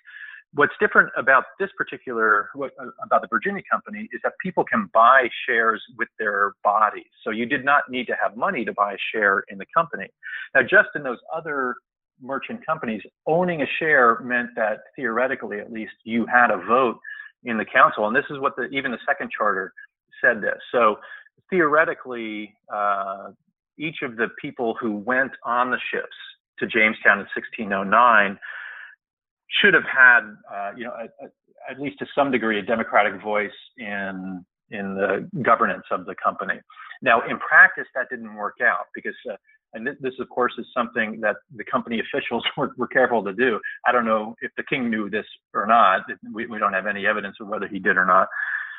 What's 0.53 0.73
different 0.81 1.11
about 1.17 1.45
this 1.61 1.71
particular, 1.79 2.51
what, 2.55 2.73
uh, 2.81 2.87
about 3.05 3.23
the 3.23 3.29
Virginia 3.29 3.63
company 3.71 4.09
is 4.13 4.21
that 4.25 4.33
people 4.43 4.65
can 4.65 4.91
buy 4.93 5.29
shares 5.47 5.81
with 5.97 6.09
their 6.19 6.55
bodies. 6.65 7.07
So 7.23 7.31
you 7.31 7.47
did 7.47 7.65
not 7.65 7.85
need 7.89 8.07
to 8.09 8.17
have 8.21 8.37
money 8.37 8.65
to 8.65 8.73
buy 8.73 8.95
a 8.95 8.97
share 9.15 9.45
in 9.49 9.59
the 9.59 9.67
company. 9.77 10.09
Now, 10.55 10.63
just 10.63 10.89
in 10.97 11.05
those 11.05 11.19
other 11.33 11.77
merchant 12.21 12.65
companies, 12.65 13.03
owning 13.27 13.63
a 13.63 13.67
share 13.79 14.21
meant 14.21 14.51
that 14.57 14.79
theoretically, 14.97 15.61
at 15.61 15.73
least, 15.73 15.93
you 16.05 16.27
had 16.27 16.51
a 16.51 16.59
vote 16.59 16.99
in 17.45 17.57
the 17.57 17.65
council. 17.65 18.07
And 18.07 18.15
this 18.15 18.25
is 18.31 18.39
what 18.39 18.57
the, 18.57 18.65
even 18.65 18.91
the 18.91 18.99
second 19.07 19.31
charter 19.37 19.73
said 20.23 20.43
this. 20.43 20.59
So 20.73 20.97
theoretically, 21.49 22.55
uh, 22.73 23.31
each 23.79 24.03
of 24.03 24.17
the 24.17 24.29
people 24.41 24.77
who 24.81 24.97
went 24.97 25.33
on 25.45 25.71
the 25.71 25.79
ships 25.93 26.17
to 26.59 26.67
Jamestown 26.67 27.19
in 27.19 27.27
1609 27.35 28.39
should 29.61 29.75
have 29.75 29.85
had, 29.85 30.21
uh, 30.53 30.71
you 30.77 30.85
know, 30.85 30.93
a, 30.93 31.25
a, 31.25 31.29
at 31.71 31.81
least 31.81 31.99
to 31.99 32.07
some 32.15 32.31
degree, 32.31 32.59
a 32.59 32.63
democratic 32.63 33.21
voice 33.23 33.51
in 33.79 34.45
in 34.71 34.95
the 34.95 35.29
governance 35.43 35.85
of 35.91 36.07
the 36.07 36.15
company. 36.23 36.55
Now, 37.03 37.23
in 37.29 37.39
practice, 37.39 37.87
that 37.95 38.09
didn't 38.09 38.35
work 38.35 38.57
out 38.63 38.87
because, 38.95 39.17
uh, 39.29 39.35
and 39.73 39.87
th- 39.87 39.99
this, 40.01 40.15
of 40.19 40.29
course, 40.29 40.53
is 40.59 40.67
something 40.75 41.21
that 41.21 41.37
the 41.55 41.65
company 41.65 42.01
officials 42.01 42.45
were, 42.57 42.73
were, 42.77 42.89
careful 42.89 43.23
to 43.25 43.33
do. 43.33 43.61
I 43.87 43.93
don't 43.93 44.05
know 44.05 44.35
if 44.41 44.51
the 44.57 44.65
king 44.65 44.91
knew 44.91 45.09
this 45.11 45.27
or 45.55 45.67
not. 45.67 46.03
We, 46.33 46.47
we 46.47 46.59
don't 46.59 46.73
have 46.73 46.87
any 46.87 47.07
evidence 47.07 47.37
of 47.41 47.49
whether 47.49 47.69
he 47.69 47.79
did 47.79 47.97
or 47.97 48.05
not. 48.05 48.29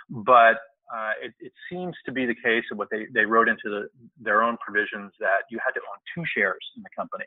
But 0.10 0.58
uh, 0.94 1.12
it, 1.24 1.34
it, 1.40 1.54
seems 1.72 1.96
to 2.06 2.12
be 2.12 2.26
the 2.26 2.36
case 2.36 2.66
of 2.72 2.78
what 2.78 2.90
they, 2.92 3.06
they 3.14 3.24
wrote 3.24 3.48
into 3.48 3.64
the, 3.66 3.88
their 4.20 4.44
own 4.44 4.58
provisions 4.58 5.14
that 5.20 5.48
you 5.50 5.58
had 5.66 5.72
to 5.72 5.80
own 5.80 6.00
two 6.14 6.24
shares 6.36 6.60
in 6.76 6.84
the 6.84 6.90
company 6.96 7.24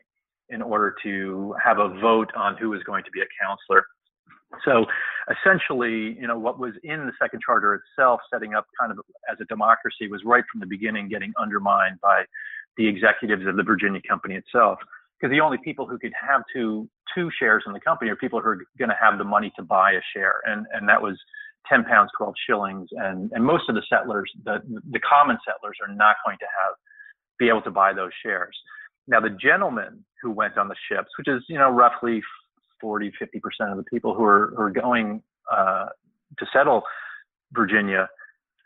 in 0.49 0.61
order 0.61 0.95
to 1.01 1.55
have 1.63 1.79
a 1.79 1.89
vote 1.99 2.29
on 2.35 2.55
who 2.57 2.69
was 2.69 2.83
going 2.83 3.03
to 3.03 3.09
be 3.09 3.21
a 3.21 3.25
counselor. 3.41 3.83
So 4.63 4.85
essentially, 5.31 6.15
you 6.19 6.27
know, 6.27 6.37
what 6.37 6.59
was 6.59 6.73
in 6.83 7.07
the 7.07 7.11
second 7.19 7.41
charter 7.43 7.81
itself, 7.81 8.21
setting 8.31 8.53
up 8.53 8.67
kind 8.79 8.91
of 8.91 8.99
as 9.29 9.37
a 9.41 9.45
democracy, 9.45 10.07
was 10.07 10.21
right 10.23 10.43
from 10.51 10.59
the 10.59 10.67
beginning 10.67 11.09
getting 11.09 11.33
undermined 11.39 11.99
by 12.01 12.23
the 12.77 12.87
executives 12.87 13.45
of 13.47 13.55
the 13.55 13.63
Virginia 13.63 14.01
company 14.07 14.35
itself. 14.35 14.79
Because 15.19 15.31
the 15.31 15.39
only 15.39 15.57
people 15.63 15.87
who 15.87 15.97
could 15.97 16.13
have 16.19 16.41
two 16.53 16.89
two 17.13 17.29
shares 17.39 17.63
in 17.65 17.73
the 17.73 17.79
company 17.79 18.11
are 18.11 18.15
people 18.15 18.41
who 18.41 18.49
are 18.49 18.59
going 18.77 18.89
to 18.89 18.97
have 18.99 19.17
the 19.17 19.23
money 19.23 19.51
to 19.55 19.63
buy 19.63 19.91
a 19.93 20.01
share, 20.13 20.41
and 20.45 20.65
and 20.73 20.87
that 20.89 21.01
was 21.01 21.17
10 21.69 21.83
pounds, 21.85 22.11
12 22.17 22.33
shillings, 22.47 22.89
and 22.91 23.31
and 23.31 23.43
most 23.43 23.69
of 23.69 23.75
the 23.75 23.83
settlers, 23.89 24.31
the 24.43 24.59
the 24.91 24.99
common 24.99 25.37
settlers, 25.45 25.77
are 25.81 25.93
not 25.93 26.17
going 26.25 26.37
to 26.39 26.45
have 26.45 26.75
be 27.39 27.49
able 27.49 27.61
to 27.61 27.71
buy 27.71 27.93
those 27.93 28.11
shares. 28.23 28.55
Now, 29.07 29.19
the 29.19 29.29
gentlemen 29.29 30.03
who 30.21 30.31
went 30.31 30.57
on 30.57 30.67
the 30.67 30.75
ships, 30.89 31.09
which 31.17 31.27
is 31.27 31.43
you 31.47 31.57
know 31.57 31.69
roughly 31.69 32.21
40, 32.81 33.11
50 33.17 33.39
percent 33.39 33.71
of 33.71 33.77
the 33.77 33.83
people 33.83 34.13
who 34.13 34.23
are 34.23 34.53
who 34.55 34.61
are 34.63 34.71
going 34.71 35.21
uh, 35.51 35.87
to 36.37 36.45
settle 36.51 36.83
Virginia, 37.53 38.09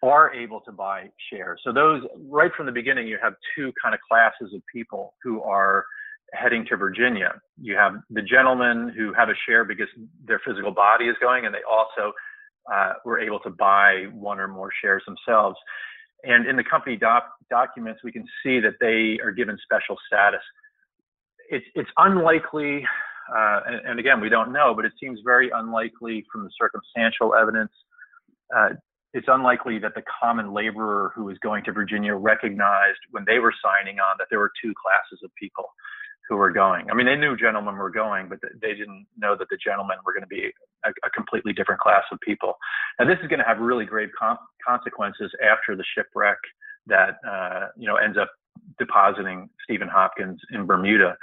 are 0.01 0.33
able 0.33 0.61
to 0.61 0.71
buy 0.71 1.09
shares. 1.31 1.59
So 1.63 1.73
those 1.73 2.03
right 2.27 2.51
from 2.55 2.65
the 2.65 2.71
beginning, 2.71 3.07
you 3.07 3.17
have 3.21 3.33
two 3.55 3.71
kind 3.81 3.93
of 3.93 4.01
classes 4.09 4.53
of 4.53 4.61
people 4.73 5.13
who 5.23 5.41
are 5.41 5.85
heading 6.33 6.65
to 6.69 6.77
Virginia. 6.77 7.33
You 7.61 7.75
have 7.75 7.95
the 8.09 8.21
gentlemen 8.21 8.93
who 8.95 9.13
have 9.13 9.29
a 9.29 9.33
share 9.47 9.65
because 9.65 9.87
their 10.25 10.41
physical 10.45 10.71
body 10.71 11.05
is 11.05 11.15
going, 11.19 11.45
and 11.45 11.53
they 11.53 11.63
also 11.69 12.13
uh, 12.71 12.93
were 13.03 13.19
able 13.19 13.39
to 13.39 13.49
buy 13.49 14.05
one 14.13 14.39
or 14.39 14.47
more 14.47 14.69
shares 14.81 15.03
themselves. 15.05 15.57
And 16.23 16.47
in 16.47 16.55
the 16.55 16.63
company 16.63 16.97
doc- 16.97 17.31
documents, 17.49 18.01
we 18.03 18.11
can 18.11 18.25
see 18.43 18.59
that 18.59 18.73
they 18.79 19.19
are 19.23 19.31
given 19.31 19.57
special 19.63 19.97
status. 20.07 20.41
It's, 21.49 21.65
it's 21.73 21.89
unlikely, 21.97 22.85
uh, 23.35 23.61
and, 23.65 23.75
and, 23.87 23.99
again, 23.99 24.21
we 24.21 24.29
don't 24.29 24.51
know, 24.51 24.73
but 24.75 24.85
it 24.85 24.91
seems 24.99 25.19
very 25.23 25.49
unlikely 25.53 26.25
from 26.31 26.43
the 26.43 26.51
circumstantial 26.59 27.33
evidence. 27.33 27.71
Uh, 28.55 28.69
it's 29.13 29.27
unlikely 29.27 29.79
that 29.79 29.95
the 29.95 30.03
common 30.21 30.53
laborer 30.53 31.11
who 31.15 31.25
was 31.25 31.37
going 31.39 31.63
to 31.65 31.71
Virginia 31.71 32.15
recognized 32.15 32.99
when 33.11 33.23
they 33.25 33.39
were 33.39 33.53
signing 33.63 33.99
on 33.99 34.15
that 34.19 34.27
there 34.29 34.39
were 34.39 34.51
two 34.61 34.73
classes 34.81 35.19
of 35.23 35.31
people 35.35 35.65
who 36.29 36.37
were 36.37 36.51
going. 36.51 36.85
I 36.91 36.93
mean, 36.93 37.07
they 37.07 37.15
knew 37.15 37.35
gentlemen 37.35 37.75
were 37.75 37.89
going, 37.89 38.29
but 38.29 38.37
they 38.61 38.75
didn't 38.75 39.07
know 39.17 39.35
that 39.35 39.47
the 39.49 39.57
gentlemen 39.57 39.97
were 40.05 40.13
going 40.13 40.23
to 40.23 40.27
be 40.27 40.51
a, 40.85 40.89
a 41.03 41.09
completely 41.09 41.53
different 41.53 41.81
class 41.81 42.03
of 42.11 42.19
people. 42.19 42.53
And 42.99 43.09
this 43.09 43.17
is 43.23 43.27
going 43.27 43.39
to 43.39 43.45
have 43.45 43.57
really 43.57 43.85
grave 43.85 44.09
com- 44.17 44.37
consequences 44.65 45.31
after 45.43 45.75
the 45.75 45.83
shipwreck 45.95 46.37
that 46.85 47.15
uh, 47.27 47.67
you 47.75 47.87
know 47.87 47.95
ends 47.95 48.17
up 48.17 48.29
depositing 48.77 49.49
Stephen 49.63 49.87
Hopkins 49.87 50.39
in 50.51 50.65
Bermuda. 50.65 51.17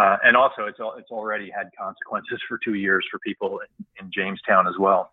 Uh, 0.00 0.16
and 0.22 0.36
also, 0.36 0.66
it's 0.66 0.78
it's 0.96 1.10
already 1.10 1.50
had 1.50 1.68
consequences 1.78 2.40
for 2.48 2.58
two 2.64 2.74
years 2.74 3.04
for 3.10 3.18
people 3.18 3.60
in, 3.60 4.04
in 4.04 4.10
Jamestown 4.12 4.68
as 4.68 4.74
well. 4.78 5.12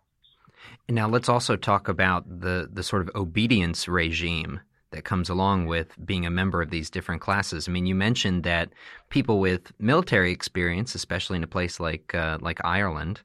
Now 0.88 1.08
let's 1.08 1.28
also 1.28 1.56
talk 1.56 1.88
about 1.88 2.24
the 2.40 2.68
the 2.72 2.82
sort 2.82 3.02
of 3.02 3.10
obedience 3.14 3.88
regime 3.88 4.60
that 4.90 5.04
comes 5.04 5.28
along 5.28 5.66
with 5.66 5.94
being 6.04 6.26
a 6.26 6.30
member 6.30 6.60
of 6.60 6.70
these 6.70 6.90
different 6.90 7.20
classes. 7.20 7.68
I 7.68 7.70
mean, 7.72 7.86
you 7.86 7.94
mentioned 7.94 8.42
that 8.42 8.70
people 9.08 9.38
with 9.38 9.72
military 9.78 10.32
experience, 10.32 10.94
especially 10.94 11.36
in 11.36 11.44
a 11.44 11.48
place 11.48 11.78
like 11.78 12.14
uh, 12.14 12.38
like 12.40 12.64
Ireland, 12.64 13.20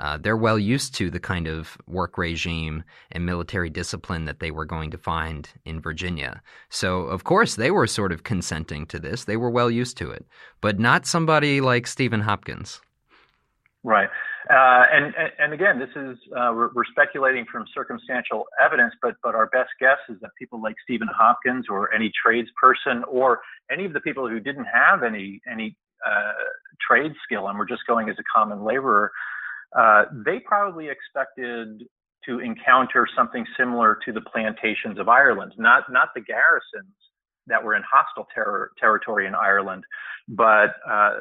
uh, 0.00 0.18
they're 0.18 0.36
well 0.36 0.58
used 0.58 0.94
to 0.96 1.10
the 1.10 1.20
kind 1.20 1.46
of 1.46 1.78
work 1.86 2.18
regime 2.18 2.82
and 3.12 3.24
military 3.24 3.70
discipline 3.70 4.24
that 4.24 4.40
they 4.40 4.50
were 4.50 4.64
going 4.64 4.90
to 4.90 4.98
find 4.98 5.48
in 5.64 5.80
Virginia. 5.80 6.42
So, 6.68 7.02
of 7.02 7.22
course, 7.22 7.54
they 7.54 7.70
were 7.70 7.86
sort 7.86 8.10
of 8.10 8.24
consenting 8.24 8.86
to 8.86 8.98
this. 8.98 9.24
They 9.24 9.36
were 9.36 9.50
well 9.50 9.70
used 9.70 9.96
to 9.98 10.10
it, 10.10 10.26
but 10.60 10.80
not 10.80 11.06
somebody 11.06 11.60
like 11.60 11.86
Stephen 11.86 12.22
Hopkins. 12.22 12.80
Right. 13.84 14.10
Uh, 14.50 14.84
and, 14.92 15.14
and 15.38 15.54
again, 15.54 15.78
this 15.78 15.88
is 15.96 16.18
uh, 16.36 16.52
we're, 16.52 16.68
we're, 16.74 16.84
speculating 16.90 17.46
from 17.50 17.64
circumstantial 17.72 18.44
evidence, 18.62 18.92
but 19.00 19.14
but 19.22 19.34
our 19.34 19.46
best 19.46 19.70
guess 19.80 19.96
is 20.10 20.20
that 20.20 20.30
people 20.38 20.60
like 20.60 20.74
Stephen 20.84 21.08
Hopkins 21.16 21.64
or 21.70 21.92
any 21.94 22.12
tradesperson 22.12 23.00
or 23.08 23.40
any 23.72 23.86
of 23.86 23.94
the 23.94 24.00
people 24.00 24.28
who 24.28 24.40
didn't 24.40 24.66
have 24.66 25.02
any 25.02 25.40
any 25.50 25.74
uh, 26.06 26.32
trade 26.86 27.12
skill 27.24 27.48
and 27.48 27.58
were 27.58 27.64
just 27.64 27.86
going 27.88 28.10
as 28.10 28.16
a 28.18 28.22
common 28.34 28.62
laborer, 28.62 29.10
uh, 29.78 30.04
they 30.26 30.38
probably 30.44 30.88
expected 30.88 31.82
to 32.26 32.40
encounter 32.40 33.06
something 33.16 33.46
similar 33.58 33.98
to 34.04 34.12
the 34.12 34.20
plantations 34.20 34.98
of 34.98 35.08
Ireland, 35.08 35.54
not 35.56 35.90
not 35.90 36.08
the 36.14 36.20
garrisons 36.20 36.92
that 37.46 37.64
were 37.64 37.74
in 37.74 37.82
hostile 37.90 38.26
ter- 38.34 38.72
territory 38.78 39.26
in 39.26 39.34
Ireland, 39.34 39.84
but 40.28 40.74
uh, 40.86 41.20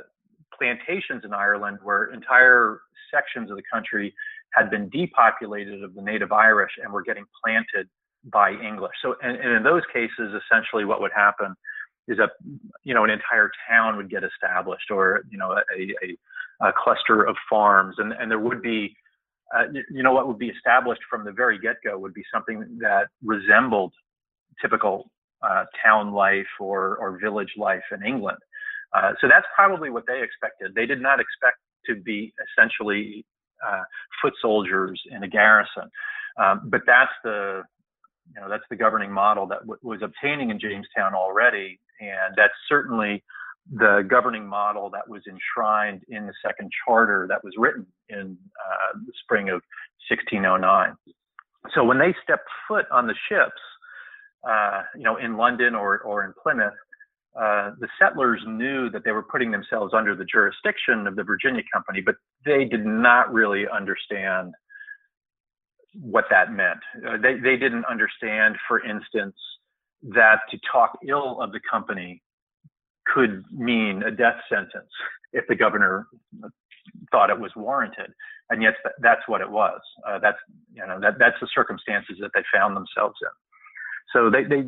plantations 0.57 1.23
in 1.23 1.33
Ireland 1.33 1.79
where 1.83 2.11
entire 2.13 2.81
sections 3.13 3.51
of 3.51 3.57
the 3.57 3.63
country 3.71 4.13
had 4.57 4.69
been 4.69 4.89
depopulated 4.89 5.83
of 5.83 5.93
the 5.95 6.01
native 6.01 6.31
Irish 6.31 6.71
and 6.81 6.91
were 6.91 7.03
getting 7.09 7.25
planted 7.43 7.87
by 8.25 8.51
English. 8.51 8.95
So, 9.01 9.15
and, 9.21 9.35
and 9.43 9.51
in 9.57 9.63
those 9.63 9.83
cases, 9.91 10.27
essentially 10.41 10.85
what 10.85 11.01
would 11.01 11.11
happen 11.25 11.55
is 12.07 12.17
that, 12.17 12.31
you 12.83 12.93
know, 12.93 13.03
an 13.03 13.09
entire 13.09 13.49
town 13.69 13.95
would 13.97 14.09
get 14.09 14.23
established 14.23 14.89
or, 14.91 15.21
you 15.31 15.37
know, 15.37 15.51
a, 15.51 15.81
a, 16.05 16.67
a 16.69 16.73
cluster 16.83 17.23
of 17.23 17.35
farms 17.49 17.95
and, 17.97 18.13
and 18.13 18.29
there 18.31 18.39
would 18.39 18.61
be, 18.61 18.95
uh, 19.55 19.65
you 19.89 20.03
know, 20.03 20.13
what 20.13 20.27
would 20.27 20.39
be 20.39 20.49
established 20.49 21.01
from 21.09 21.23
the 21.23 21.31
very 21.31 21.57
get-go 21.59 21.97
would 21.97 22.13
be 22.13 22.23
something 22.33 22.77
that 22.79 23.07
resembled 23.23 23.93
typical 24.61 25.09
uh, 25.47 25.63
town 25.83 26.13
life 26.13 26.47
or, 26.59 26.97
or 26.97 27.19
village 27.19 27.53
life 27.57 27.83
in 27.91 28.05
England. 28.05 28.37
Uh, 28.95 29.11
so 29.19 29.27
that's 29.27 29.45
probably 29.55 29.89
what 29.89 30.05
they 30.07 30.21
expected. 30.21 30.73
They 30.75 30.85
did 30.85 31.01
not 31.01 31.19
expect 31.19 31.57
to 31.87 31.95
be 31.95 32.33
essentially 32.57 33.25
uh, 33.65 33.83
foot 34.21 34.33
soldiers 34.41 35.01
in 35.11 35.23
a 35.23 35.27
garrison. 35.27 35.89
Um, 36.41 36.61
but 36.65 36.81
that's 36.85 37.11
the 37.23 37.63
you 38.33 38.41
know 38.41 38.49
that's 38.49 38.63
the 38.69 38.75
governing 38.75 39.11
model 39.11 39.47
that 39.47 39.59
w- 39.59 39.79
was 39.83 40.01
obtaining 40.01 40.49
in 40.49 40.59
Jamestown 40.59 41.13
already, 41.13 41.79
and 41.99 42.33
that's 42.35 42.53
certainly 42.67 43.23
the 43.71 44.05
governing 44.09 44.45
model 44.45 44.89
that 44.89 45.07
was 45.07 45.21
enshrined 45.27 46.01
in 46.09 46.25
the 46.25 46.33
second 46.45 46.69
charter 46.85 47.25
that 47.29 47.43
was 47.43 47.53
written 47.57 47.85
in 48.09 48.37
uh, 48.59 48.97
the 49.05 49.13
spring 49.23 49.49
of 49.49 49.61
1609. 50.09 50.95
So 51.73 51.83
when 51.83 51.97
they 51.97 52.13
stepped 52.23 52.47
foot 52.67 52.85
on 52.91 53.07
the 53.07 53.15
ships, 53.29 53.61
uh, 54.47 54.81
you 54.95 55.03
know, 55.03 55.17
in 55.17 55.37
London 55.37 55.75
or 55.75 55.99
or 55.99 56.25
in 56.25 56.33
Plymouth, 56.41 56.73
uh, 57.39 57.71
the 57.79 57.87
settlers 57.99 58.41
knew 58.45 58.89
that 58.91 59.03
they 59.03 59.11
were 59.11 59.23
putting 59.23 59.51
themselves 59.51 59.93
under 59.93 60.15
the 60.15 60.25
jurisdiction 60.25 61.07
of 61.07 61.15
the 61.15 61.23
Virginia 61.23 61.63
Company, 61.73 62.01
but 62.01 62.15
they 62.45 62.65
did 62.65 62.85
not 62.85 63.33
really 63.33 63.65
understand 63.67 64.53
what 65.99 66.25
that 66.29 66.51
meant. 66.51 66.79
Uh, 67.07 67.17
they, 67.17 67.35
they 67.35 67.57
didn't 67.57 67.85
understand, 67.85 68.55
for 68.67 68.83
instance, 68.85 69.35
that 70.03 70.39
to 70.51 70.59
talk 70.71 70.97
ill 71.07 71.41
of 71.41 71.51
the 71.51 71.59
company 71.69 72.21
could 73.05 73.43
mean 73.51 74.03
a 74.03 74.11
death 74.11 74.37
sentence 74.49 74.89
if 75.33 75.45
the 75.47 75.55
governor 75.55 76.07
thought 77.11 77.29
it 77.29 77.39
was 77.39 77.51
warranted. 77.55 78.11
And 78.49 78.61
yet 78.61 78.75
that's 78.99 79.21
what 79.27 79.41
it 79.41 79.49
was. 79.49 79.79
Uh, 80.07 80.19
that's, 80.19 80.37
you 80.73 80.85
know, 80.85 80.99
that, 80.99 81.17
that's 81.17 81.39
the 81.41 81.47
circumstances 81.53 82.17
that 82.21 82.31
they 82.35 82.41
found 82.53 82.75
themselves 82.75 83.15
in. 83.21 83.29
So 84.13 84.29
they, 84.29 84.43
they, 84.43 84.67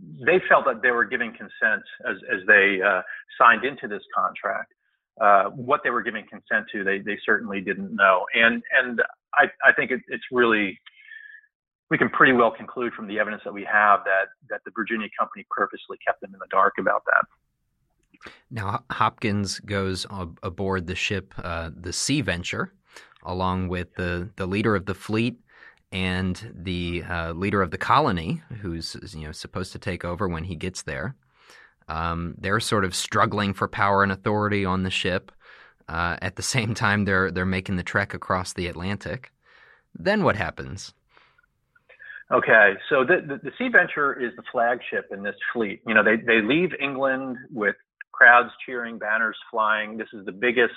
they 0.00 0.40
felt 0.48 0.64
that 0.66 0.82
they 0.82 0.90
were 0.90 1.04
giving 1.04 1.30
consent 1.30 1.82
as, 2.08 2.16
as 2.32 2.40
they 2.46 2.80
uh, 2.84 3.02
signed 3.38 3.64
into 3.64 3.88
this 3.88 4.02
contract. 4.14 4.72
Uh, 5.20 5.44
what 5.50 5.80
they 5.84 5.90
were 5.90 6.02
giving 6.02 6.26
consent 6.28 6.66
to, 6.72 6.82
they, 6.82 6.98
they 6.98 7.16
certainly 7.24 7.60
didn't 7.60 7.94
know. 7.94 8.26
And, 8.34 8.62
and 8.76 9.00
I, 9.34 9.44
I 9.64 9.72
think 9.72 9.92
it, 9.92 10.00
it's 10.08 10.24
really, 10.32 10.80
we 11.90 11.98
can 11.98 12.08
pretty 12.08 12.32
well 12.32 12.50
conclude 12.50 12.92
from 12.94 13.06
the 13.06 13.20
evidence 13.20 13.42
that 13.44 13.54
we 13.54 13.64
have 13.64 14.00
that, 14.04 14.30
that 14.50 14.60
the 14.64 14.72
Virginia 14.74 15.08
company 15.18 15.46
purposely 15.50 15.98
kept 16.04 16.20
them 16.20 16.32
in 16.34 16.40
the 16.40 16.48
dark 16.50 16.74
about 16.78 17.02
that. 17.06 18.32
Now, 18.50 18.82
Hopkins 18.90 19.60
goes 19.60 20.06
ab- 20.10 20.40
aboard 20.42 20.88
the 20.88 20.96
ship, 20.96 21.32
uh, 21.38 21.70
the 21.74 21.92
Sea 21.92 22.20
Venture, 22.20 22.72
along 23.22 23.68
with 23.68 23.94
the, 23.94 24.30
the 24.36 24.46
leader 24.46 24.74
of 24.74 24.86
the 24.86 24.94
fleet 24.94 25.38
and 25.94 26.52
the 26.52 27.04
uh, 27.08 27.32
leader 27.32 27.62
of 27.62 27.70
the 27.70 27.78
colony, 27.78 28.42
who's 28.60 28.96
you 29.14 29.26
know 29.26 29.32
supposed 29.32 29.72
to 29.72 29.78
take 29.78 30.04
over 30.04 30.28
when 30.28 30.44
he 30.44 30.56
gets 30.56 30.82
there. 30.82 31.14
Um, 31.88 32.34
they're 32.36 32.60
sort 32.60 32.84
of 32.84 32.94
struggling 32.94 33.54
for 33.54 33.68
power 33.68 34.02
and 34.02 34.10
authority 34.10 34.64
on 34.64 34.82
the 34.82 34.90
ship. 34.90 35.30
Uh, 35.88 36.16
at 36.20 36.34
the 36.34 36.42
same 36.56 36.74
time, 36.74 37.04
they're 37.04 37.30
they're 37.30 37.46
making 37.46 37.76
the 37.76 37.84
trek 37.84 38.12
across 38.12 38.52
the 38.52 38.66
Atlantic. 38.66 39.32
Then 39.94 40.24
what 40.24 40.34
happens? 40.34 40.92
Okay, 42.32 42.72
so 42.88 43.04
the, 43.04 43.20
the, 43.20 43.38
the 43.44 43.50
Sea 43.58 43.68
Venture 43.68 44.18
is 44.20 44.34
the 44.34 44.42
flagship 44.50 45.10
in 45.12 45.22
this 45.22 45.36
fleet. 45.52 45.80
You 45.86 45.94
know, 45.94 46.02
they 46.02 46.16
they 46.16 46.42
leave 46.42 46.70
England 46.80 47.36
with 47.52 47.76
crowds 48.10 48.50
cheering, 48.66 48.98
banners 48.98 49.36
flying. 49.48 49.96
This 49.96 50.08
is 50.12 50.26
the 50.26 50.32
biggest 50.32 50.74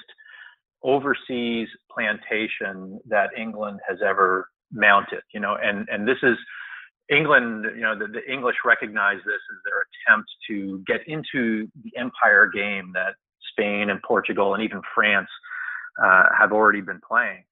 overseas 0.84 1.68
plantation 1.92 3.00
that 3.08 3.30
England 3.36 3.80
has 3.88 3.98
ever 4.08 4.50
mounted, 4.72 5.22
you 5.34 5.40
know, 5.40 5.56
and, 5.62 5.88
and 5.92 6.08
this 6.08 6.18
is 6.24 6.38
England, 7.10 7.66
you 7.76 7.82
know, 7.82 7.98
the, 7.98 8.08
the 8.08 8.32
English 8.32 8.58
recognize 8.66 9.18
this 9.26 9.42
as 9.52 9.58
their 9.66 9.86
attempt 9.88 10.30
to 10.50 10.84
get 10.86 11.02
into 11.08 11.68
the 11.84 11.92
empire 11.98 12.50
game 12.54 12.92
that 12.94 13.16
Spain 13.52 13.90
and 13.90 14.02
Portugal 14.04 14.54
and 14.54 14.64
even 14.64 14.82
France 14.94 15.30
uh, 16.04 16.26
have 16.38 16.52
already 16.52 16.82
been 16.82 17.00
playing. 17.08 17.44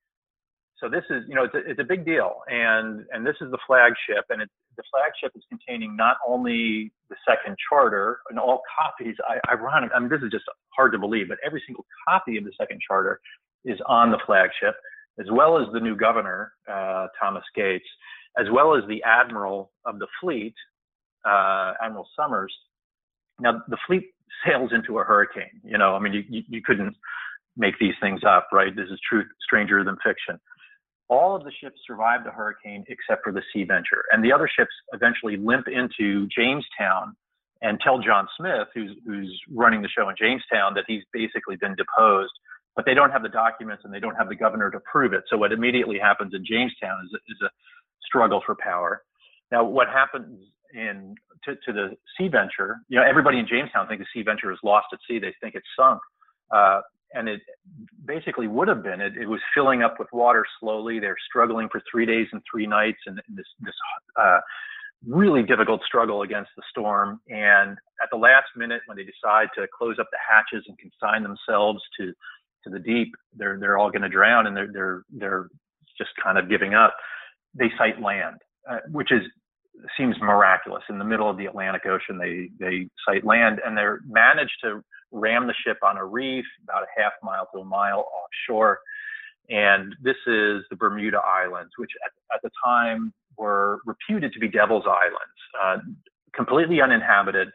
So 0.81 0.89
this 0.89 1.03
is, 1.09 1.23
you 1.27 1.35
know, 1.35 1.45
it's 1.45 1.55
a, 1.55 1.59
it's 1.59 1.79
a 1.79 1.85
big 1.85 2.05
deal, 2.05 2.41
and 2.49 3.05
and 3.11 3.25
this 3.25 3.37
is 3.39 3.49
the 3.49 3.57
flagship, 3.65 4.25
and 4.29 4.41
it, 4.41 4.49
the 4.75 4.83
flagship 4.91 5.31
is 5.33 5.43
containing 5.47 5.95
not 5.95 6.17
only 6.27 6.91
the 7.09 7.15
second 7.25 7.55
charter 7.69 8.19
and 8.29 8.37
all 8.37 8.61
copies. 8.77 9.15
I, 9.25 9.39
ironic, 9.53 9.91
I 9.95 9.99
mean, 9.99 10.09
this 10.09 10.21
is 10.21 10.31
just 10.31 10.43
hard 10.75 10.91
to 10.91 10.99
believe, 10.99 11.29
but 11.29 11.37
every 11.45 11.63
single 11.65 11.85
copy 12.05 12.37
of 12.37 12.43
the 12.43 12.51
second 12.59 12.81
charter 12.85 13.21
is 13.63 13.79
on 13.85 14.11
the 14.11 14.19
flagship, 14.25 14.75
as 15.19 15.27
well 15.31 15.57
as 15.57 15.67
the 15.73 15.79
new 15.79 15.95
governor, 15.95 16.53
uh, 16.71 17.07
Thomas 17.19 17.43
Gates, 17.55 17.85
as 18.37 18.47
well 18.51 18.75
as 18.75 18.83
the 18.87 19.01
admiral 19.03 19.71
of 19.85 19.99
the 19.99 20.07
fleet, 20.21 20.53
uh, 21.25 21.73
Admiral 21.81 22.07
Somers. 22.15 22.53
Now, 23.39 23.63
the 23.67 23.77
fleet 23.87 24.03
sails 24.45 24.71
into 24.73 24.99
a 24.99 25.03
hurricane. 25.03 25.61
You 25.63 25.77
know, 25.77 25.95
I 25.95 25.99
mean, 25.99 26.25
you, 26.29 26.43
you, 26.47 26.61
couldn't 26.61 26.95
make 27.57 27.75
these 27.79 27.93
things 28.01 28.21
up, 28.27 28.49
right? 28.51 28.75
This 28.75 28.89
is 28.89 28.99
truth 29.09 29.27
stranger 29.41 29.83
than 29.83 29.95
fiction. 30.05 30.39
All 31.07 31.35
of 31.35 31.43
the 31.43 31.51
ships 31.61 31.79
survive 31.85 32.23
the 32.23 32.31
hurricane 32.31 32.83
except 32.87 33.23
for 33.23 33.31
the 33.31 33.41
Sea 33.53 33.63
Venture. 33.63 34.03
And 34.11 34.23
the 34.23 34.33
other 34.33 34.49
ships 34.53 34.71
eventually 34.91 35.37
limp 35.37 35.67
into 35.67 36.27
Jamestown 36.27 37.15
and 37.61 37.79
tell 37.79 37.99
John 37.99 38.27
Smith, 38.37 38.67
who's, 38.73 38.91
who's 39.05 39.41
running 39.53 39.81
the 39.81 39.87
show 39.87 40.09
in 40.09 40.15
Jamestown, 40.17 40.73
that 40.73 40.83
he's 40.87 41.03
basically 41.13 41.55
been 41.55 41.75
deposed. 41.75 42.33
But 42.75 42.85
they 42.85 42.93
don't 42.93 43.11
have 43.11 43.23
the 43.23 43.29
documents 43.29 43.83
and 43.85 43.93
they 43.93 43.99
don't 43.99 44.15
have 44.15 44.27
the 44.27 44.35
governor 44.35 44.69
to 44.71 44.79
prove 44.81 45.13
it. 45.13 45.23
So 45.29 45.37
what 45.37 45.51
immediately 45.51 45.97
happens 45.97 46.33
in 46.33 46.45
Jamestown 46.45 47.05
is, 47.05 47.19
is 47.29 47.37
a 47.41 47.49
struggle 48.05 48.41
for 48.45 48.55
power. 48.55 49.03
Now, 49.51 49.63
what 49.63 49.87
happens 49.87 50.39
in 50.73 51.15
to, 51.45 51.55
to, 51.55 51.73
the 51.73 51.95
Sea 52.17 52.27
Venture? 52.27 52.77
You 52.89 52.99
know, 52.99 53.05
everybody 53.05 53.39
in 53.39 53.47
Jamestown 53.47 53.87
thinks 53.87 54.03
the 54.03 54.19
Sea 54.19 54.23
Venture 54.23 54.51
is 54.51 54.59
lost 54.63 54.87
at 54.91 54.99
sea. 55.07 55.19
They 55.19 55.33
think 55.41 55.55
it's 55.55 55.67
sunk. 55.77 56.01
Uh, 56.51 56.81
and 57.13 57.29
it 57.29 57.41
basically 58.05 58.47
would 58.47 58.67
have 58.67 58.83
been. 58.83 58.99
It, 58.99 59.13
it, 59.15 59.27
was 59.27 59.39
filling 59.53 59.81
up 59.81 59.95
with 59.99 60.09
water 60.11 60.45
slowly. 60.59 60.99
They're 60.99 61.15
struggling 61.29 61.69
for 61.71 61.81
three 61.89 62.05
days 62.05 62.27
and 62.33 62.41
three 62.49 62.67
nights, 62.67 62.99
and 63.05 63.17
this 63.29 63.45
this 63.61 63.73
uh, 64.19 64.39
really 65.07 65.43
difficult 65.43 65.81
struggle 65.85 66.23
against 66.23 66.49
the 66.57 66.63
storm. 66.69 67.21
And 67.29 67.77
at 68.03 68.09
the 68.11 68.17
last 68.17 68.47
minute, 68.55 68.81
when 68.85 68.97
they 68.97 69.03
decide 69.03 69.47
to 69.55 69.67
close 69.77 69.97
up 69.99 70.07
the 70.11 70.17
hatches 70.19 70.65
and 70.67 70.77
consign 70.77 71.23
themselves 71.23 71.81
to 71.99 72.13
to 72.65 72.69
the 72.69 72.79
deep, 72.79 73.13
they're 73.35 73.57
they're 73.59 73.77
all 73.77 73.89
going 73.89 74.01
to 74.01 74.09
drown, 74.09 74.47
and 74.47 74.55
they're 74.55 74.71
they're 74.71 75.03
they're 75.11 75.47
just 75.97 76.11
kind 76.21 76.37
of 76.37 76.49
giving 76.49 76.73
up. 76.73 76.95
They 77.53 77.71
sight 77.77 78.01
land, 78.01 78.37
uh, 78.69 78.79
which 78.91 79.11
is 79.11 79.21
seems 79.97 80.15
miraculous. 80.21 80.83
In 80.89 80.99
the 80.99 81.05
middle 81.05 81.29
of 81.29 81.37
the 81.37 81.45
Atlantic 81.45 81.83
Ocean, 81.85 82.17
they 82.17 82.49
they 82.59 82.89
sight 83.07 83.25
land, 83.25 83.59
and 83.65 83.77
they're 83.77 84.01
managed 84.07 84.57
to 84.63 84.83
ram 85.11 85.47
the 85.47 85.53
ship 85.65 85.77
on 85.83 85.97
a 85.97 86.05
reef 86.05 86.45
about 86.63 86.83
a 86.83 87.01
half 87.01 87.13
mile 87.23 87.47
to 87.53 87.61
a 87.61 87.65
mile 87.65 88.05
offshore. 88.13 88.79
And 89.49 89.95
this 90.01 90.15
is 90.25 90.63
the 90.69 90.75
Bermuda 90.75 91.19
Islands, 91.19 91.71
which 91.77 91.91
at, 92.03 92.35
at 92.35 92.41
the 92.41 92.49
time 92.63 93.13
were 93.37 93.79
reputed 93.85 94.33
to 94.33 94.39
be 94.39 94.47
Devil's 94.47 94.85
Islands, 94.87 95.39
uh, 95.63 95.77
completely 96.33 96.81
uninhabited 96.81 97.49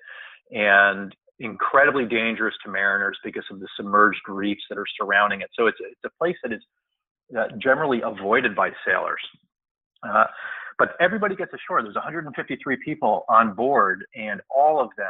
and 0.50 1.14
incredibly 1.40 2.04
dangerous 2.04 2.54
to 2.64 2.70
mariners 2.70 3.18
because 3.24 3.44
of 3.50 3.60
the 3.60 3.68
submerged 3.76 4.20
reefs 4.28 4.62
that 4.68 4.78
are 4.78 4.86
surrounding 5.00 5.40
it. 5.40 5.48
So 5.58 5.66
it's, 5.66 5.78
it's 5.80 6.04
a 6.04 6.10
place 6.18 6.36
that 6.42 6.52
is 6.52 6.60
uh, 7.36 7.46
generally 7.58 8.02
avoided 8.02 8.54
by 8.54 8.70
sailors. 8.86 9.20
Uh, 10.06 10.24
but 10.78 10.94
everybody 11.00 11.34
gets 11.36 11.52
ashore. 11.52 11.82
There's 11.82 11.94
153 11.94 12.76
people 12.84 13.24
on 13.28 13.54
board, 13.54 14.04
and 14.14 14.40
all 14.54 14.80
of 14.80 14.88
them 14.96 15.06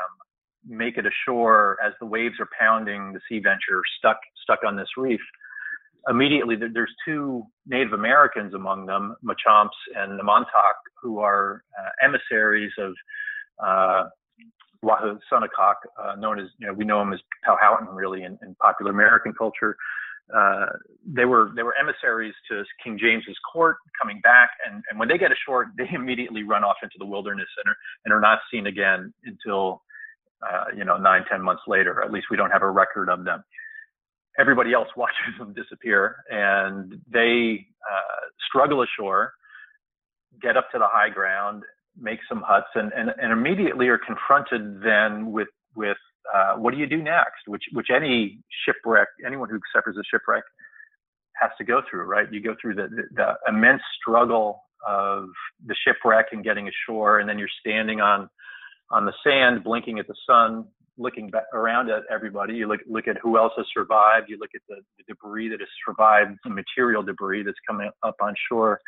make 0.66 0.98
it 0.98 1.04
ashore 1.06 1.78
as 1.84 1.92
the 2.00 2.06
waves 2.06 2.34
are 2.40 2.48
pounding 2.58 3.12
the 3.12 3.20
Sea 3.28 3.38
Venture 3.38 3.82
stuck 3.98 4.18
stuck 4.42 4.60
on 4.66 4.76
this 4.76 4.88
reef. 4.96 5.20
Immediately, 6.08 6.56
there's 6.56 6.92
two 7.06 7.44
Native 7.66 7.92
Americans 7.92 8.54
among 8.54 8.86
them, 8.86 9.14
Machumps 9.22 9.76
and 9.96 10.18
Namontack, 10.18 10.78
who 11.00 11.18
are 11.20 11.62
uh, 11.78 12.06
emissaries 12.06 12.72
of 12.78 12.94
uh, 13.64 14.08
Wahoo 14.82 15.18
Sonnecock, 15.30 15.74
uh, 16.02 16.16
known 16.16 16.38
as, 16.38 16.48
you 16.58 16.66
know, 16.66 16.72
we 16.72 16.84
know 16.84 17.02
him 17.02 17.12
as 17.12 17.20
Powhatan 17.44 17.88
really 17.94 18.22
in, 18.22 18.38
in 18.42 18.54
popular 18.56 18.90
American 18.90 19.32
culture. 19.32 19.76
Uh, 20.34 20.66
they 21.04 21.24
were 21.24 21.50
they 21.56 21.64
were 21.64 21.74
emissaries 21.80 22.34
to 22.48 22.62
King 22.84 22.96
James's 23.00 23.36
court 23.52 23.78
coming 24.00 24.20
back, 24.20 24.50
and, 24.64 24.84
and 24.88 24.98
when 24.98 25.08
they 25.08 25.18
get 25.18 25.32
ashore, 25.32 25.72
they 25.76 25.88
immediately 25.92 26.44
run 26.44 26.62
off 26.62 26.76
into 26.82 26.94
the 26.98 27.04
wilderness 27.04 27.48
and 27.64 27.70
are, 27.70 27.76
and 28.04 28.14
are 28.14 28.20
not 28.20 28.38
seen 28.50 28.66
again 28.66 29.12
until 29.24 29.82
uh, 30.42 30.64
you 30.76 30.84
know, 30.84 30.96
nine, 30.96 31.24
ten 31.30 31.42
months 31.42 31.62
later. 31.66 32.02
At 32.02 32.12
least 32.12 32.26
we 32.30 32.36
don't 32.36 32.50
have 32.50 32.62
a 32.62 32.70
record 32.70 33.08
of 33.08 33.24
them. 33.24 33.44
Everybody 34.38 34.72
else 34.72 34.88
watches 34.96 35.36
them 35.38 35.52
disappear, 35.52 36.16
and 36.30 37.00
they 37.12 37.66
uh, 37.90 38.20
struggle 38.48 38.82
ashore, 38.82 39.34
get 40.40 40.56
up 40.56 40.70
to 40.72 40.78
the 40.78 40.86
high 40.88 41.10
ground, 41.10 41.62
make 42.00 42.20
some 42.28 42.42
huts, 42.46 42.68
and, 42.74 42.92
and, 42.92 43.10
and 43.20 43.32
immediately 43.32 43.88
are 43.88 43.98
confronted 43.98 44.82
then 44.82 45.32
with 45.32 45.48
with 45.76 45.98
uh, 46.34 46.54
what 46.54 46.72
do 46.74 46.80
you 46.80 46.86
do 46.86 47.02
next? 47.02 47.46
Which 47.46 47.64
which 47.72 47.88
any 47.94 48.40
shipwreck, 48.64 49.08
anyone 49.26 49.48
who 49.48 49.58
suffers 49.74 49.96
a 49.96 50.02
shipwreck 50.10 50.44
has 51.34 51.50
to 51.58 51.64
go 51.64 51.82
through, 51.88 52.04
right? 52.04 52.30
You 52.30 52.42
go 52.42 52.54
through 52.60 52.74
the, 52.74 52.88
the, 52.88 53.02
the 53.14 53.34
immense 53.48 53.82
struggle 54.00 54.62
of 54.86 55.26
the 55.66 55.74
shipwreck 55.86 56.26
and 56.32 56.44
getting 56.44 56.68
ashore, 56.68 57.18
and 57.18 57.28
then 57.28 57.38
you're 57.38 57.48
standing 57.60 58.00
on 58.00 58.28
on 58.90 59.06
the 59.06 59.12
sand, 59.24 59.62
blinking 59.62 59.98
at 59.98 60.08
the 60.08 60.14
sun, 60.26 60.66
looking 60.98 61.30
back 61.30 61.44
around 61.54 61.90
at 61.90 62.02
everybody. 62.10 62.54
You 62.54 62.68
look 62.68 62.80
look 62.88 63.08
at 63.08 63.16
who 63.22 63.38
else 63.38 63.52
has 63.56 63.66
survived. 63.72 64.28
You 64.28 64.38
look 64.38 64.50
at 64.54 64.62
the, 64.68 64.76
the 64.98 65.04
debris 65.08 65.48
that 65.48 65.60
has 65.60 65.68
survived, 65.86 66.38
the 66.44 66.50
material 66.50 67.02
debris 67.02 67.42
that's 67.42 67.58
coming 67.66 67.90
up 68.02 68.16
on 68.20 68.34
shore. 68.48 68.80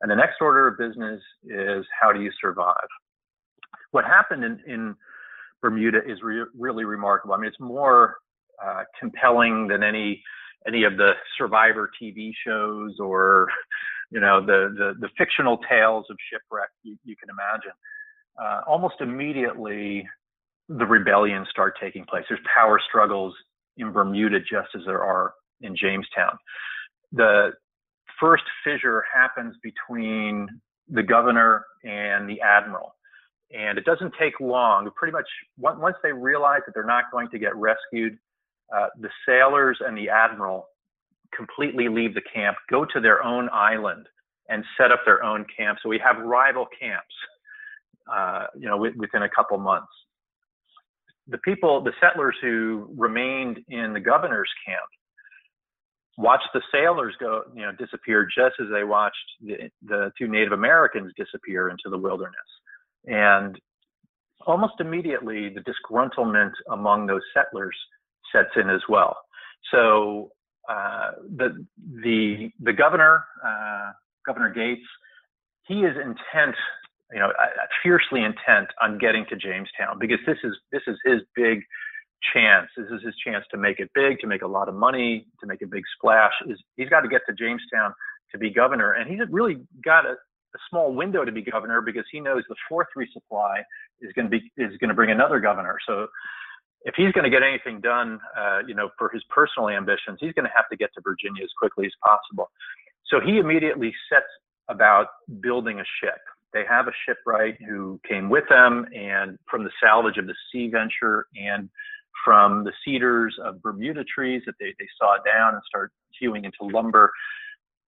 And 0.00 0.10
the 0.10 0.16
next 0.16 0.36
order 0.40 0.68
of 0.68 0.78
business 0.78 1.20
is 1.44 1.84
how 2.00 2.12
do 2.12 2.20
you 2.20 2.30
survive? 2.40 2.88
What 3.92 4.04
happened 4.04 4.44
in, 4.44 4.60
in 4.66 4.96
Bermuda 5.62 5.98
is 6.06 6.18
re- 6.22 6.44
really 6.58 6.84
remarkable. 6.84 7.34
I 7.34 7.38
mean, 7.38 7.46
it's 7.46 7.60
more 7.60 8.16
uh, 8.62 8.82
compelling 8.98 9.68
than 9.68 9.82
any 9.82 10.22
any 10.66 10.84
of 10.84 10.96
the 10.96 11.12
survivor 11.36 11.90
TV 12.00 12.32
shows 12.46 12.98
or 12.98 13.48
you 14.10 14.20
know 14.20 14.40
the 14.44 14.74
the, 14.76 14.94
the 15.00 15.08
fictional 15.18 15.58
tales 15.68 16.06
of 16.10 16.16
shipwreck 16.30 16.70
you, 16.82 16.96
you 17.04 17.16
can 17.16 17.28
imagine 17.28 17.72
uh, 18.40 18.60
almost 18.66 18.96
immediately 19.00 20.06
the 20.68 20.86
rebellions 20.86 21.46
start 21.50 21.74
taking 21.80 22.04
place. 22.04 22.24
There's 22.28 22.40
power 22.54 22.80
struggles 22.88 23.34
in 23.76 23.92
Bermuda 23.92 24.40
just 24.40 24.68
as 24.74 24.82
there 24.86 25.02
are 25.02 25.34
in 25.60 25.76
Jamestown. 25.76 26.38
The 27.12 27.52
first 28.20 28.44
fissure 28.64 29.04
happens 29.12 29.56
between 29.62 30.48
the 30.88 31.02
governor 31.02 31.64
and 31.84 32.28
the 32.28 32.40
admiral. 32.40 32.94
And 33.52 33.78
it 33.78 33.84
doesn't 33.84 34.14
take 34.18 34.40
long. 34.40 34.90
Pretty 34.96 35.12
much 35.12 35.28
once 35.58 35.96
they 36.02 36.12
realize 36.12 36.60
that 36.66 36.72
they're 36.74 36.84
not 36.84 37.04
going 37.12 37.28
to 37.30 37.38
get 37.38 37.54
rescued, 37.56 38.18
uh, 38.74 38.86
the 39.00 39.10
sailors 39.26 39.78
and 39.86 39.96
the 39.96 40.08
admiral 40.08 40.66
completely 41.36 41.88
leave 41.88 42.14
the 42.14 42.22
camp, 42.32 42.56
go 42.70 42.84
to 42.84 43.00
their 43.00 43.22
own 43.22 43.48
island, 43.52 44.06
and 44.48 44.64
set 44.78 44.92
up 44.92 45.00
their 45.04 45.22
own 45.22 45.44
camp. 45.56 45.78
So 45.82 45.88
we 45.88 45.98
have 45.98 46.16
rival 46.24 46.66
camps 46.80 47.14
uh, 48.12 48.46
you 48.58 48.68
know, 48.68 48.76
within 48.76 49.22
a 49.22 49.28
couple 49.28 49.56
months. 49.58 49.88
The 51.28 51.38
people, 51.38 51.82
the 51.82 51.92
settlers 52.00 52.36
who 52.42 52.88
remained 52.96 53.60
in 53.68 53.94
the 53.94 54.00
governor's 54.00 54.50
camp, 54.66 54.84
watched 56.16 56.48
the 56.54 56.62
sailors 56.72 57.14
go, 57.18 57.42
you 57.54 57.62
know, 57.62 57.72
disappear 57.78 58.24
just 58.26 58.54
as 58.60 58.66
they 58.72 58.84
watched 58.84 59.16
the, 59.40 59.70
the 59.82 60.12
two 60.18 60.28
Native 60.28 60.52
Americans 60.52 61.12
disappear 61.16 61.68
into 61.68 61.90
the 61.90 61.98
wilderness. 61.98 62.34
And 63.06 63.58
almost 64.46 64.74
immediately, 64.80 65.50
the 65.50 65.60
disgruntlement 65.60 66.52
among 66.70 67.06
those 67.06 67.22
settlers 67.34 67.76
sets 68.32 68.50
in 68.56 68.70
as 68.70 68.80
well. 68.88 69.16
So 69.70 70.30
uh, 70.68 71.12
the 71.36 71.66
the 72.02 72.50
the 72.60 72.72
governor, 72.72 73.24
uh, 73.44 73.92
Governor 74.26 74.52
Gates, 74.52 74.86
he 75.66 75.80
is 75.80 75.96
intent 75.96 76.56
you 77.12 77.20
know, 77.20 77.32
fiercely 77.82 78.24
intent 78.24 78.68
on 78.82 78.98
getting 78.98 79.24
to 79.28 79.36
Jamestown 79.36 79.98
because 80.00 80.18
this 80.26 80.38
is 80.42 80.52
this 80.72 80.82
is 80.86 80.96
his 81.04 81.20
big 81.36 81.60
chance. 82.32 82.68
This 82.76 82.86
is 82.86 83.02
his 83.04 83.14
chance 83.16 83.44
to 83.50 83.56
make 83.56 83.78
it 83.78 83.90
big, 83.94 84.18
to 84.20 84.26
make 84.26 84.42
a 84.42 84.46
lot 84.46 84.68
of 84.68 84.74
money, 84.74 85.26
to 85.40 85.46
make 85.46 85.62
a 85.62 85.66
big 85.66 85.82
splash. 85.96 86.32
Is 86.48 86.58
he's 86.76 86.88
got 86.88 87.00
to 87.00 87.08
get 87.08 87.22
to 87.28 87.34
Jamestown 87.34 87.92
to 88.32 88.38
be 88.38 88.50
governor, 88.50 88.92
and 88.92 89.10
he's 89.10 89.20
really 89.30 89.58
got 89.84 90.06
a, 90.06 90.12
a 90.12 90.58
small 90.70 90.94
window 90.94 91.24
to 91.24 91.32
be 91.32 91.42
governor 91.42 91.80
because 91.80 92.04
he 92.10 92.20
knows 92.20 92.42
the 92.48 92.56
fourth 92.68 92.88
resupply 92.96 93.62
is 94.00 94.12
going 94.12 94.30
to 94.30 94.30
be 94.30 94.50
is 94.56 94.76
going 94.78 94.88
to 94.88 94.94
bring 94.94 95.10
another 95.10 95.40
governor. 95.40 95.76
So 95.86 96.06
if 96.82 96.94
he's 96.96 97.12
going 97.12 97.24
to 97.24 97.30
get 97.30 97.42
anything 97.42 97.80
done, 97.80 98.20
uh, 98.36 98.60
you 98.66 98.74
know, 98.74 98.90
for 98.98 99.10
his 99.10 99.22
personal 99.30 99.68
ambitions, 99.68 100.18
he's 100.20 100.32
going 100.32 100.44
to 100.44 100.52
have 100.54 100.68
to 100.70 100.76
get 100.76 100.90
to 100.94 101.00
Virginia 101.02 101.42
as 101.42 101.50
quickly 101.58 101.86
as 101.86 101.92
possible. 102.02 102.50
So 103.06 103.20
he 103.20 103.38
immediately 103.38 103.92
sets 104.10 104.26
about 104.68 105.08
building 105.40 105.80
a 105.80 105.84
ship 106.00 106.18
they 106.54 106.64
have 106.66 106.86
a 106.86 106.92
shipwright 107.04 107.58
who 107.68 108.00
came 108.08 108.30
with 108.30 108.44
them 108.48 108.86
and 108.94 109.38
from 109.50 109.64
the 109.64 109.70
salvage 109.82 110.16
of 110.16 110.26
the 110.26 110.34
sea 110.50 110.68
venture 110.68 111.26
and 111.36 111.68
from 112.24 112.64
the 112.64 112.72
cedars 112.84 113.36
of 113.42 113.62
Bermuda 113.62 114.04
trees 114.04 114.42
that 114.46 114.54
they, 114.60 114.74
they 114.78 114.88
saw 114.98 115.16
down 115.24 115.54
and 115.54 115.62
start 115.66 115.92
hewing 116.18 116.44
into 116.44 116.58
lumber. 116.62 117.10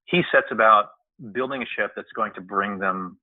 He 0.06 0.22
sets 0.32 0.48
about 0.52 0.90
building 1.32 1.62
a 1.62 1.66
ship 1.78 1.92
that's 1.96 2.12
going 2.16 2.34
to 2.34 2.42
bring 2.42 2.80
them 2.80 3.18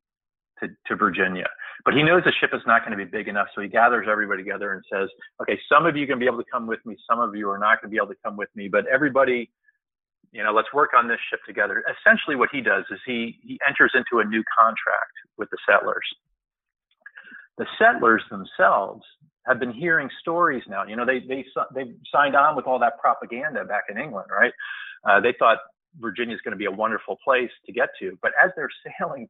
to, 0.61 0.69
to 0.87 0.97
Virginia. 0.97 1.49
But 1.85 1.95
he 1.95 2.03
knows 2.03 2.23
the 2.25 2.33
ship 2.41 2.51
is 2.53 2.63
not 2.67 2.85
going 2.87 2.97
to 2.97 3.05
be 3.05 3.11
big 3.11 3.29
enough, 3.29 3.49
so 3.55 3.61
he 3.61 3.69
gathers 3.69 4.07
everybody 4.11 4.43
together 4.43 4.73
and 4.73 4.83
says, 4.93 5.09
okay, 5.41 5.59
some 5.71 5.87
of 5.87 5.97
you 5.97 6.07
to 6.07 6.17
be 6.17 6.27
able 6.27 6.39
to 6.39 6.51
come 6.51 6.67
with 6.67 6.79
me, 6.87 6.97
some 7.09 7.21
of 7.21 7.35
you 7.35 7.51
are 7.51 7.59
not 7.59 7.81
going 7.81 7.91
to 7.91 7.95
be 7.95 7.97
able 7.97 8.15
to 8.15 8.21
come 8.25 8.37
with 8.37 8.49
me, 8.55 8.69
but 8.69 8.87
everybody, 8.87 9.51
you 10.31 10.43
know, 10.43 10.53
let's 10.53 10.73
work 10.73 10.91
on 10.97 11.09
this 11.09 11.19
ship 11.31 11.41
together. 11.47 11.85
Essentially, 12.01 12.37
what 12.37 12.49
he 12.53 12.61
does 12.61 12.85
is 12.91 12.99
he, 13.05 13.39
he 13.43 13.59
enters 13.67 13.93
into 13.95 14.21
a 14.21 14.25
new 14.25 14.43
contract 14.59 15.13
with 15.37 15.51
the 15.51 15.59
settlers. 15.69 16.07
The 17.59 17.67
settlers 17.79 18.23
themselves 18.31 19.03
have 19.47 19.59
been 19.59 19.73
hearing 19.73 20.09
stories 20.21 20.63
now. 20.69 20.85
You 20.85 20.97
know, 20.97 21.05
they 21.05 21.21
they 21.21 21.45
they 21.75 21.93
signed 22.13 22.37
on 22.37 22.57
with 22.57 22.67
all 22.67 22.79
that 22.79 22.99
propaganda 22.99 23.65
back 23.65 23.85
in 23.89 23.99
England, 23.99 24.29
right? 24.31 24.53
Uh, 25.09 25.21
they 25.21 25.35
thought 25.39 25.59
Virginia 26.01 26.35
is 26.35 26.41
going 26.43 26.53
to 26.53 26.59
be 26.59 26.67
a 26.67 26.71
wonderful 26.71 27.19
place 27.25 27.51
to 27.67 27.73
get 27.73 27.91
to, 28.01 28.19
but 28.23 28.33
as 28.43 28.51
they're 28.57 28.71
sailing 28.99 29.29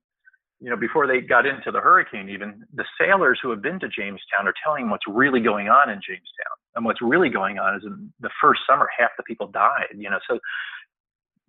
you 0.62 0.70
know, 0.70 0.77
before 0.77 1.09
they 1.09 1.20
got 1.20 1.44
into 1.44 1.72
the 1.72 1.81
hurricane, 1.81 2.31
even 2.31 2.62
the 2.72 2.85
sailors 2.96 3.40
who 3.42 3.51
have 3.51 3.61
been 3.61 3.81
to 3.81 3.88
Jamestown 3.88 4.46
are 4.46 4.55
telling 4.64 4.90
what's 4.90 5.03
really 5.09 5.40
going 5.40 5.68
on 5.68 5.90
in 5.90 5.98
Jamestown. 5.98 6.55
And 6.77 6.85
what's 6.85 7.03
really 7.03 7.29
going 7.29 7.59
on 7.59 7.75
is 7.75 7.83
in 7.85 8.12
the 8.20 8.31
first 8.40 8.61
summer, 8.70 8.88
half 8.96 9.11
the 9.16 9.25
people 9.25 9.48
died, 9.48 9.90
you 9.96 10.09
know, 10.09 10.20
so 10.31 10.38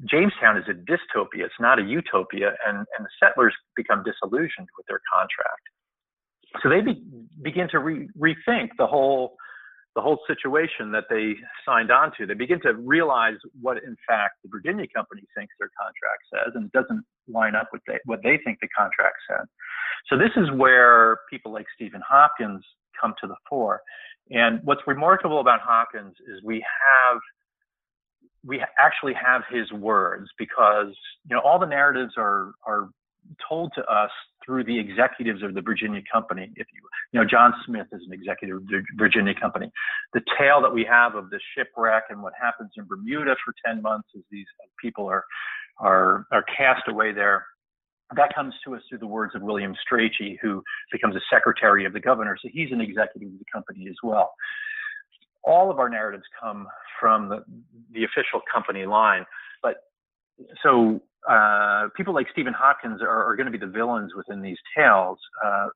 Jamestown 0.09 0.57
is 0.57 0.65
a 0.67 0.73
dystopia. 0.73 1.45
It's 1.45 1.59
not 1.59 1.77
a 1.77 1.83
utopia. 1.83 2.57
And, 2.65 2.77
and 2.97 3.05
the 3.05 3.09
settlers 3.21 3.53
become 3.75 4.03
disillusioned 4.03 4.67
with 4.75 4.87
their 4.87 4.99
contract. 5.13 5.61
So 6.61 6.69
they 6.69 6.81
be, 6.81 7.01
begin 7.41 7.67
to 7.69 7.79
re, 7.79 8.07
rethink 8.17 8.69
the 8.77 8.87
whole 8.87 9.35
the 9.95 10.01
whole 10.01 10.19
situation 10.27 10.91
that 10.91 11.03
they 11.09 11.35
signed 11.65 11.91
on 11.91 12.11
to. 12.17 12.25
They 12.25 12.33
begin 12.33 12.59
to 12.61 12.73
realize 12.73 13.35
what, 13.61 13.77
in 13.77 13.95
fact, 14.07 14.37
the 14.43 14.49
Virginia 14.49 14.87
company 14.93 15.21
thinks 15.37 15.53
their 15.59 15.69
contract 15.77 16.23
says, 16.33 16.53
and 16.55 16.65
it 16.65 16.71
doesn't 16.71 17.05
line 17.27 17.53
up 17.55 17.69
with 17.71 17.83
they, 17.85 17.99
what 18.05 18.21
they 18.23 18.39
think 18.43 18.57
the 18.59 18.67
contract 18.75 19.17
said. 19.29 19.45
So 20.09 20.17
this 20.17 20.31
is 20.35 20.49
where 20.57 21.17
people 21.29 21.53
like 21.53 21.67
Stephen 21.75 22.01
Hopkins 22.07 22.63
come 22.99 23.13
to 23.21 23.27
the 23.27 23.35
fore. 23.47 23.81
And 24.31 24.61
what's 24.63 24.81
remarkable 24.87 25.39
about 25.39 25.59
Hopkins 25.61 26.15
is 26.27 26.41
we 26.43 26.55
have 26.55 27.19
we 28.45 28.61
actually 28.77 29.13
have 29.13 29.43
his 29.49 29.71
words 29.71 30.29
because 30.37 30.93
you 31.29 31.35
know 31.35 31.41
all 31.41 31.59
the 31.59 31.65
narratives 31.65 32.13
are 32.17 32.51
are 32.65 32.89
told 33.47 33.71
to 33.75 33.83
us 33.85 34.09
through 34.45 34.63
the 34.63 34.77
executives 34.77 35.41
of 35.43 35.53
the 35.53 35.61
Virginia 35.61 36.01
Company. 36.11 36.51
If 36.55 36.67
you, 36.73 36.81
you 37.11 37.19
know, 37.19 37.25
John 37.25 37.53
Smith 37.65 37.87
is 37.91 38.01
an 38.05 38.13
executive 38.13 38.57
of 38.57 38.67
the 38.67 38.83
Virginia 38.97 39.33
Company. 39.39 39.71
The 40.13 40.21
tale 40.37 40.61
that 40.61 40.73
we 40.73 40.85
have 40.89 41.15
of 41.15 41.29
the 41.29 41.39
shipwreck 41.55 42.03
and 42.09 42.21
what 42.21 42.33
happens 42.39 42.71
in 42.77 42.85
Bermuda 42.85 43.35
for 43.43 43.53
10 43.65 43.81
months 43.81 44.09
as 44.15 44.23
these 44.31 44.45
people 44.81 45.07
are, 45.07 45.23
are, 45.79 46.25
are 46.31 46.43
cast 46.43 46.87
away 46.87 47.13
there. 47.13 47.45
That 48.15 48.35
comes 48.35 48.53
to 48.65 48.75
us 48.75 48.81
through 48.89 48.99
the 48.99 49.07
words 49.07 49.33
of 49.33 49.41
William 49.41 49.73
Strachey, 49.73 50.37
who 50.41 50.61
becomes 50.91 51.15
a 51.15 51.21
secretary 51.31 51.85
of 51.85 51.93
the 51.93 51.99
governor. 51.99 52.37
So 52.41 52.49
he's 52.51 52.71
an 52.71 52.81
executive 52.81 53.29
of 53.29 53.39
the 53.39 53.45
company 53.51 53.87
as 53.89 53.95
well. 54.03 54.33
All 55.43 55.71
of 55.71 55.79
our 55.79 55.89
narratives 55.89 56.23
come 56.41 56.67
from 56.99 57.29
the, 57.29 57.43
the 57.91 58.03
official 58.03 58.41
company 58.53 58.85
line. 58.85 59.25
But 59.61 59.77
so 60.61 61.01
uh, 61.29 61.87
people 61.95 62.13
like 62.13 62.27
Stephen 62.31 62.53
Hopkins 62.53 63.01
are, 63.01 63.23
are 63.23 63.35
going 63.35 63.45
to 63.45 63.51
be 63.51 63.57
the 63.57 63.71
villains 63.71 64.11
within 64.15 64.41
these 64.41 64.57
tales. 64.75 65.17
Uh, 65.43 65.67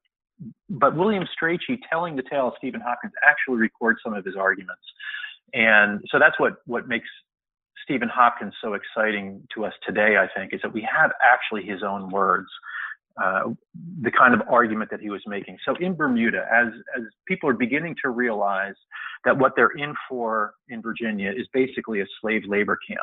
but 0.70 0.96
William 0.96 1.26
Strachey 1.40 1.80
telling 1.90 2.16
the 2.16 2.24
tale 2.24 2.48
of 2.50 2.54
Stephen 2.58 2.82
Hopkins 2.82 3.14
actually 3.26 3.58
records 3.58 4.00
some 4.04 4.14
of 4.14 4.24
his 4.26 4.36
arguments. 4.36 4.84
And 5.54 6.02
so 6.12 6.20
that's 6.20 6.40
what, 6.40 6.58
what 6.66 6.88
makes 6.88 7.08
Stephen 7.84 8.10
Hopkins 8.10 8.54
so 8.62 8.74
exciting 8.74 9.48
to 9.56 9.66
us 9.66 9.74
today, 9.86 10.18
I 10.18 10.28
think, 10.38 10.54
is 10.54 10.60
that 10.62 10.74
we 10.74 10.88
have 10.92 11.12
actually 11.24 11.64
his 11.64 11.84
own 11.84 12.10
words, 12.10 12.48
uh, 13.22 13.44
the 14.02 14.12
kind 14.12 14.34
of 14.34 14.42
argument 14.50 14.92
that 14.92 15.00
he 15.00 15.10
was 15.10 15.22
making. 15.26 15.58
So 15.66 15.74
in 15.80 15.96
Bermuda, 15.96 16.46
as, 16.54 16.68
as 16.98 17.04
people 17.28 17.50
are 17.50 17.54
beginning 17.54 17.96
to 18.04 18.10
realize 18.10 18.76
that 19.26 19.38
what 19.38 19.54
they're 19.56 19.76
in 19.78 19.96
for 20.08 20.54
in 20.70 20.82
Virginia 20.82 21.32
is 21.32 21.48
basically 21.54 22.02
a 22.02 22.06
slave 22.22 22.44
labor 22.46 22.78
camp, 22.88 23.00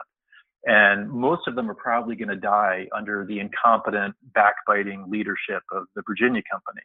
and 0.67 1.11
most 1.11 1.47
of 1.47 1.55
them 1.55 1.71
are 1.71 1.75
probably 1.75 2.17
going 2.17 2.29
to 2.29 2.37
die 2.37 2.87
under 2.97 3.25
the 3.27 3.39
incompetent, 3.41 4.15
backbiting 4.35 5.05
leadership 5.09 5.63
of 5.73 5.85
the 5.95 6.03
Virginia 6.07 6.43
Company. 6.51 6.83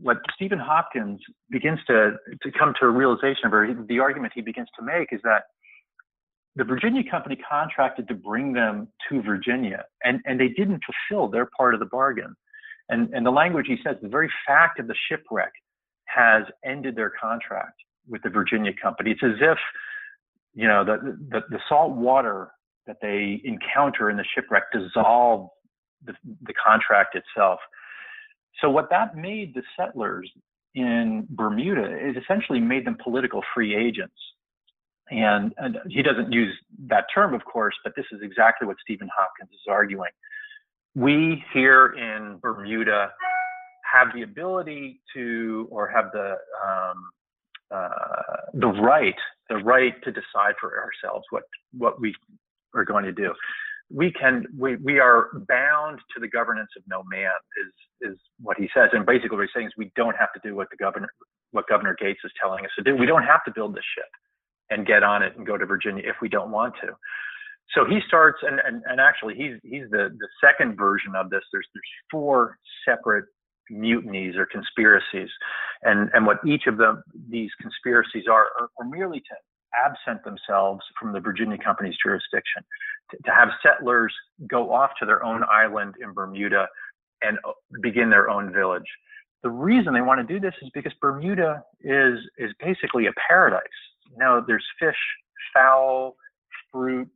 What 0.00 0.18
Stephen 0.34 0.58
Hopkins 0.58 1.20
begins 1.50 1.80
to, 1.86 2.16
to 2.42 2.52
come 2.58 2.74
to 2.80 2.86
a 2.86 2.90
realization 2.90 3.46
of, 3.46 3.52
or 3.52 3.74
the 3.88 3.98
argument 3.98 4.32
he 4.34 4.42
begins 4.42 4.68
to 4.78 4.84
make, 4.84 5.08
is 5.12 5.20
that 5.24 5.44
the 6.54 6.64
Virginia 6.64 7.02
Company 7.10 7.36
contracted 7.36 8.08
to 8.08 8.14
bring 8.14 8.52
them 8.52 8.88
to 9.08 9.22
Virginia, 9.22 9.84
and, 10.04 10.20
and 10.24 10.38
they 10.40 10.48
didn't 10.48 10.82
fulfill 10.84 11.28
their 11.28 11.48
part 11.56 11.74
of 11.74 11.80
the 11.80 11.86
bargain. 11.86 12.34
And, 12.88 13.12
and 13.12 13.26
the 13.26 13.30
language 13.30 13.66
he 13.68 13.76
says, 13.84 13.96
the 14.00 14.08
very 14.08 14.30
fact 14.46 14.78
of 14.78 14.86
the 14.86 14.94
shipwreck 15.08 15.52
has 16.04 16.44
ended 16.64 16.94
their 16.94 17.10
contract 17.20 17.74
with 18.08 18.22
the 18.22 18.30
Virginia 18.30 18.72
Company. 18.80 19.10
It's 19.10 19.22
as 19.24 19.36
if 19.40 19.58
you 20.56 20.66
know, 20.66 20.84
the, 20.84 21.16
the, 21.28 21.40
the 21.50 21.58
salt 21.68 21.92
water 21.92 22.50
that 22.86 22.96
they 23.02 23.40
encounter 23.44 24.10
in 24.10 24.16
the 24.16 24.24
shipwreck 24.34 24.64
dissolve 24.72 25.48
the, 26.04 26.14
the 26.42 26.54
contract 26.54 27.14
itself. 27.14 27.60
So 28.60 28.70
what 28.70 28.88
that 28.90 29.14
made 29.14 29.54
the 29.54 29.62
settlers 29.78 30.30
in 30.74 31.26
Bermuda 31.28 31.84
is 31.84 32.16
essentially 32.16 32.58
made 32.58 32.86
them 32.86 32.96
political 33.02 33.42
free 33.54 33.76
agents. 33.76 34.16
And, 35.10 35.52
and, 35.58 35.78
he 35.88 36.02
doesn't 36.02 36.32
use 36.32 36.52
that 36.88 37.04
term, 37.14 37.34
of 37.34 37.44
course, 37.44 37.74
but 37.84 37.92
this 37.94 38.06
is 38.10 38.20
exactly 38.22 38.66
what 38.66 38.76
Stephen 38.82 39.08
Hopkins 39.16 39.50
is 39.52 39.60
arguing. 39.68 40.10
We 40.94 41.44
here 41.52 41.94
in 41.98 42.38
Bermuda 42.40 43.10
have 43.92 44.08
the 44.14 44.22
ability 44.22 45.00
to, 45.14 45.68
or 45.70 45.88
have 45.88 46.06
the 46.12 46.36
um, 46.66 47.10
uh, 47.74 47.88
the 48.54 48.68
right 48.68 49.14
the 49.48 49.56
right 49.56 49.94
to 50.02 50.10
decide 50.10 50.54
for 50.60 50.74
ourselves 50.78 51.24
what 51.30 51.44
what 51.76 52.00
we 52.00 52.14
are 52.74 52.84
going 52.84 53.04
to 53.04 53.12
do. 53.12 53.32
We 53.90 54.12
can 54.12 54.46
we 54.58 54.76
we 54.76 54.98
are 54.98 55.30
bound 55.48 56.00
to 56.14 56.20
the 56.20 56.28
governance 56.28 56.70
of 56.76 56.82
no 56.88 57.02
man 57.10 57.30
is 57.64 58.12
is 58.12 58.18
what 58.40 58.56
he 58.56 58.68
says, 58.74 58.90
and 58.92 59.06
basically 59.06 59.36
what 59.36 59.42
he's 59.42 59.54
saying 59.54 59.68
is 59.68 59.72
we 59.76 59.92
don't 59.96 60.16
have 60.16 60.32
to 60.34 60.40
do 60.42 60.54
what 60.54 60.68
the 60.70 60.76
governor 60.76 61.08
what 61.52 61.66
Governor 61.68 61.96
Gates 61.98 62.20
is 62.24 62.32
telling 62.40 62.64
us 62.64 62.70
to 62.76 62.84
do. 62.84 62.96
We 62.96 63.06
don't 63.06 63.22
have 63.22 63.44
to 63.44 63.52
build 63.54 63.74
this 63.74 63.84
ship 63.96 64.10
and 64.70 64.86
get 64.86 65.02
on 65.02 65.22
it 65.22 65.36
and 65.36 65.46
go 65.46 65.56
to 65.56 65.64
Virginia 65.64 66.02
if 66.04 66.16
we 66.20 66.28
don't 66.28 66.50
want 66.50 66.74
to. 66.82 66.88
So 67.74 67.84
he 67.84 67.98
starts, 68.06 68.38
and, 68.42 68.60
and, 68.64 68.82
and 68.86 69.00
actually 69.00 69.34
he's 69.34 69.58
he's 69.62 69.90
the 69.90 70.10
the 70.18 70.28
second 70.44 70.76
version 70.76 71.14
of 71.16 71.30
this. 71.30 71.42
There's 71.52 71.66
there's 71.74 71.92
four 72.10 72.58
separate 72.88 73.26
mutinies 73.70 74.36
or 74.36 74.46
conspiracies. 74.46 75.30
And, 75.82 76.10
and 76.14 76.26
what 76.26 76.38
each 76.46 76.66
of 76.66 76.76
them, 76.76 77.02
these 77.28 77.50
conspiracies 77.60 78.24
are, 78.30 78.46
are, 78.60 78.68
are 78.78 78.88
merely 78.88 79.20
to 79.20 79.34
absent 79.84 80.24
themselves 80.24 80.80
from 80.98 81.12
the 81.12 81.20
Virginia 81.20 81.58
Company's 81.58 81.96
jurisdiction, 82.02 82.62
to, 83.10 83.16
to, 83.24 83.30
have 83.30 83.48
settlers 83.62 84.12
go 84.46 84.72
off 84.72 84.90
to 84.98 85.06
their 85.06 85.22
own 85.24 85.42
island 85.50 85.94
in 86.00 86.12
Bermuda 86.12 86.66
and 87.22 87.38
uh, 87.46 87.52
begin 87.82 88.10
their 88.10 88.30
own 88.30 88.52
village. 88.52 88.86
The 89.42 89.50
reason 89.50 89.92
they 89.92 90.00
want 90.00 90.26
to 90.26 90.34
do 90.34 90.40
this 90.40 90.54
is 90.62 90.70
because 90.74 90.92
Bermuda 91.00 91.62
is 91.80 92.18
is 92.38 92.52
basically 92.58 93.06
a 93.06 93.12
paradise. 93.28 93.62
You 94.10 94.18
know, 94.18 94.42
there's 94.44 94.64
fish, 94.80 94.96
fowl, 95.54 96.16
fruit, 96.72 97.08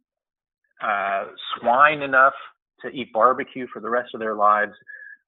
uh, 0.82 1.24
swine 1.58 2.02
enough 2.02 2.34
to 2.82 2.88
eat 2.88 3.12
barbecue 3.12 3.66
for 3.72 3.80
the 3.80 3.90
rest 3.90 4.10
of 4.14 4.20
their 4.20 4.34
lives. 4.34 4.72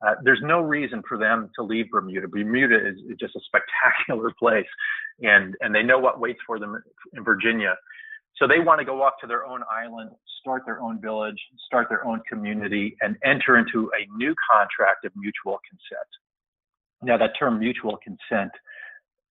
Uh, 0.04 0.14
there's 0.24 0.40
no 0.42 0.60
reason 0.60 1.02
for 1.08 1.16
them 1.16 1.48
to 1.54 1.62
leave 1.62 1.88
Bermuda. 1.90 2.26
Bermuda 2.26 2.76
is, 2.76 2.96
is, 3.08 3.16
just 3.20 3.36
a 3.36 3.40
spectacular 3.46 4.32
place, 4.38 4.66
and 5.20 5.54
and 5.60 5.74
they 5.74 5.82
know 5.82 5.98
what 5.98 6.20
waits 6.20 6.40
for 6.46 6.58
them 6.58 6.82
in 7.14 7.24
Virginia. 7.24 7.74
So 8.36 8.48
they 8.48 8.58
want 8.58 8.80
to 8.80 8.84
go 8.84 9.02
off 9.02 9.14
to 9.20 9.26
their 9.26 9.46
own 9.46 9.62
island, 9.70 10.10
start 10.40 10.62
their 10.66 10.80
own 10.80 11.00
village, 11.00 11.38
start 11.66 11.88
their 11.88 12.04
own 12.04 12.20
community, 12.28 12.96
and 13.00 13.16
enter 13.24 13.58
into 13.58 13.90
a 13.94 14.16
new 14.16 14.34
contract 14.50 15.04
of 15.04 15.12
mutual 15.14 15.60
consent. 15.68 16.08
Now 17.02 17.16
that 17.18 17.32
term 17.38 17.58
mutual 17.58 17.98
consent 18.02 18.50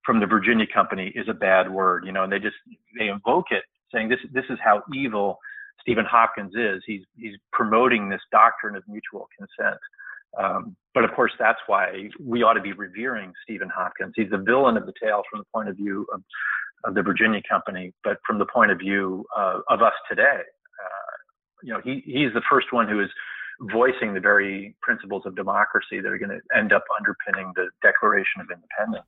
from 0.05 0.19
the 0.19 0.25
Virginia 0.25 0.65
company 0.73 1.11
is 1.15 1.27
a 1.29 1.33
bad 1.33 1.69
word, 1.69 2.05
you 2.05 2.11
know, 2.11 2.23
and 2.23 2.31
they 2.31 2.39
just 2.39 2.55
they 2.97 3.07
invoke 3.07 3.47
it 3.51 3.63
saying 3.93 4.09
this 4.09 4.19
this 4.31 4.45
is 4.49 4.57
how 4.63 4.83
evil 4.93 5.37
Stephen 5.81 6.05
Hopkins 6.09 6.53
is. 6.55 6.81
He's 6.85 7.01
he's 7.15 7.35
promoting 7.51 8.09
this 8.09 8.21
doctrine 8.31 8.75
of 8.75 8.83
mutual 8.87 9.27
consent. 9.37 9.79
Um, 10.37 10.75
but 10.93 11.03
of 11.03 11.11
course, 11.15 11.31
that's 11.39 11.59
why 11.67 12.09
we 12.19 12.43
ought 12.43 12.53
to 12.53 12.61
be 12.61 12.73
revering 12.73 13.33
Stephen 13.43 13.69
Hopkins. 13.73 14.13
He's 14.15 14.29
the 14.29 14.37
villain 14.37 14.77
of 14.77 14.85
the 14.85 14.93
tale 15.01 15.23
from 15.29 15.39
the 15.39 15.45
point 15.53 15.69
of 15.69 15.77
view 15.77 16.05
of, 16.13 16.21
of 16.83 16.95
the 16.95 17.01
Virginia 17.01 17.41
Company, 17.49 17.93
but 18.03 18.17
from 18.25 18.39
the 18.39 18.45
point 18.45 18.71
of 18.71 18.79
view 18.79 19.25
uh, 19.37 19.59
of 19.69 19.81
us 19.81 19.93
today, 20.09 20.41
uh, 20.41 21.11
you 21.63 21.73
know, 21.73 21.81
he, 21.83 22.01
he's 22.05 22.33
the 22.33 22.41
first 22.49 22.67
one 22.71 22.87
who 22.87 23.01
is 23.01 23.09
voicing 23.71 24.13
the 24.13 24.19
very 24.19 24.75
principles 24.81 25.23
of 25.25 25.35
democracy 25.35 25.99
that 26.01 26.07
are 26.07 26.17
going 26.17 26.29
to 26.31 26.57
end 26.57 26.73
up 26.73 26.83
underpinning 26.97 27.53
the 27.55 27.69
Declaration 27.81 28.41
of 28.41 28.47
Independence. 28.49 29.07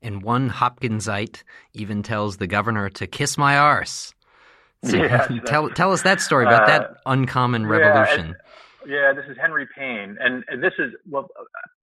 And 0.00 0.22
one 0.22 0.48
Hopkinsite 0.48 1.42
even 1.74 2.02
tells 2.02 2.38
the 2.38 2.46
governor 2.46 2.88
to 2.90 3.06
kiss 3.06 3.36
my 3.36 3.58
arse. 3.58 4.14
So 4.84 4.96
Yeah, 4.96 5.26
tell 5.46 5.68
tell 5.70 5.92
us 5.92 6.02
that 6.02 6.20
story 6.20 6.46
about 6.46 6.62
Uh, 6.62 6.66
that 6.66 6.96
uncommon 7.04 7.66
revolution. 7.66 8.28
Yeah, 8.28 8.34
this 8.86 9.24
is 9.28 9.36
Henry 9.40 9.66
Payne, 9.76 10.16
and, 10.20 10.44
and 10.48 10.62
this 10.62 10.72
is 10.78 10.92
well. 11.10 11.28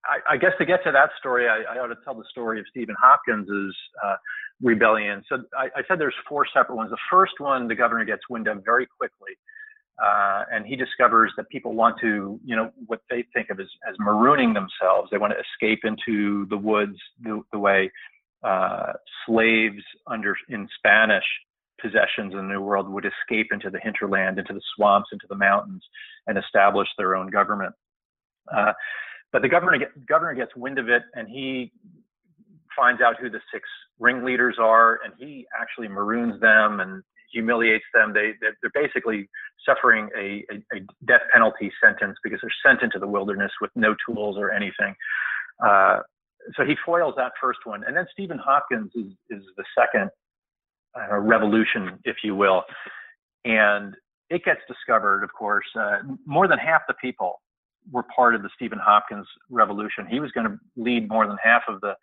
I, 0.06 0.34
I 0.34 0.38
guess 0.38 0.52
to 0.60 0.66
get 0.66 0.84
to 0.86 0.92
that 0.92 1.10
story, 1.20 1.48
I, 1.48 1.76
I 1.76 1.80
ought 1.80 1.88
to 1.88 1.98
tell 2.04 2.16
the 2.16 2.24
story 2.32 2.60
of 2.60 2.66
Stephen 2.70 2.96
Hopkins's 3.02 3.76
uh, 4.04 4.16
rebellion. 4.62 5.24
So 5.28 5.44
I, 5.58 5.66
I 5.76 5.82
said 5.88 6.00
there's 6.00 6.16
four 6.28 6.46
separate 6.54 6.76
ones. 6.76 6.92
The 6.92 6.98
first 7.12 7.34
one, 7.39 7.68
the 7.68 7.76
governor 7.76 8.06
gets 8.06 8.22
wind 8.30 8.48
of 8.48 8.63
very 8.63 8.88
quickly, 8.98 9.32
uh, 10.04 10.44
and 10.52 10.66
he 10.66 10.76
discovers 10.76 11.32
that 11.38 11.50
people 11.50 11.74
want 11.74 11.98
to, 12.02 12.39
you 12.46 12.56
know, 12.56 12.72
what 12.88 13.02
they 13.10 13.26
think 13.34 13.50
of 13.50 13.60
as, 13.60 13.68
as 13.89 13.96
marooning 13.98 14.54
themselves. 14.54 15.10
They 15.12 15.18
want 15.18 15.34
to 15.34 15.39
escape 15.39 15.82
into 15.84 16.46
the 16.50 16.58
woods 16.58 16.98
the, 17.22 17.42
the 17.52 17.60
way 17.60 17.92
uh, 18.44 18.94
slaves 19.26 19.84
under 20.08 20.36
in 20.50 20.68
Spanish 20.78 21.26
possessions 21.84 22.32
in 22.32 22.38
the 22.38 22.54
New 22.54 22.62
World 22.62 22.89
would 22.89 23.06
escape 23.06 23.48
into 23.52 23.69
the 23.69 23.80
hinterland, 23.80 24.39
into 24.39 24.54
the 24.54 24.62
swamps, 24.76 25.10
into 25.12 25.26
the 25.30 25.36
mountains, 25.36 25.84
and 26.26 26.38
establish 26.38 26.88
their 26.98 27.15
own 27.15 27.30
government. 27.30 27.74
Uh, 28.56 28.74
but 29.32 29.41
the 29.41 29.50
governor, 29.50 29.78
governor 30.08 30.34
gets 30.34 30.56
wind 30.56 30.80
of 30.80 30.89
it, 30.89 31.04
and 31.13 31.28
he 31.28 31.72
finds 32.76 33.02
out 33.02 33.15
who 33.19 33.30
the 33.30 33.39
six 33.52 33.67
ringleaders 34.00 34.58
are, 34.60 35.00
and 35.04 35.13
he 35.19 35.46
actually 35.60 35.88
maroons 35.88 36.39
them 36.39 36.80
and 36.80 37.04
humiliates 37.32 37.86
them. 37.93 38.13
They 38.13 38.34
they're, 38.39 38.58
they're 38.62 38.84
basically 38.84 39.30
suffering 39.67 40.10
a, 40.17 40.46
a, 40.52 40.78
a, 40.78 40.80
death 41.06 41.22
penalty 41.32 41.72
sentence 41.84 42.17
because 42.24 42.39
they're 42.41 42.52
sent 42.65 42.84
into 42.84 43.00
the 43.00 43.08
wilderness 43.08 43.52
with 43.62 43.72
no 43.76 43.96
tools 44.08 44.38
or 44.38 44.52
anything. 44.52 44.96
Uh, 45.63 46.00
so 46.56 46.65
he 46.65 46.76
foils 46.86 47.13
that 47.17 47.32
first 47.41 47.60
one, 47.63 47.84
and 47.86 47.96
then 47.96 48.06
Stephen 48.12 48.38
Hopkins 48.38 48.91
is 48.96 49.12
is 49.30 49.43
the 49.58 49.63
second 49.78 50.10
uh, 50.97 51.17
revolution, 51.17 51.99
if 52.03 52.17
you 52.23 52.36
will, 52.36 52.63
and 53.45 53.95
it 54.29 54.43
gets 54.43 54.62
discovered. 54.67 55.23
Of 55.23 55.34
course, 55.34 55.65
uh, 55.79 55.97
more 56.25 56.47
than 56.47 56.60
half 56.60 56.82
the 56.88 56.93
people 56.95 57.41
were 57.91 58.03
part 58.15 58.36
of 58.36 58.43
the 58.43 58.49
Stephen 58.56 58.79
Hopkins 58.79 59.27
revolution. 59.49 60.08
He 60.08 60.19
was 60.19 60.32
going 60.32 60.47
to 60.47 60.58
lead 60.77 61.10
more 61.10 61.27
than 61.27 61.38
half 61.43 61.63
of 61.67 61.82
the 61.82 61.95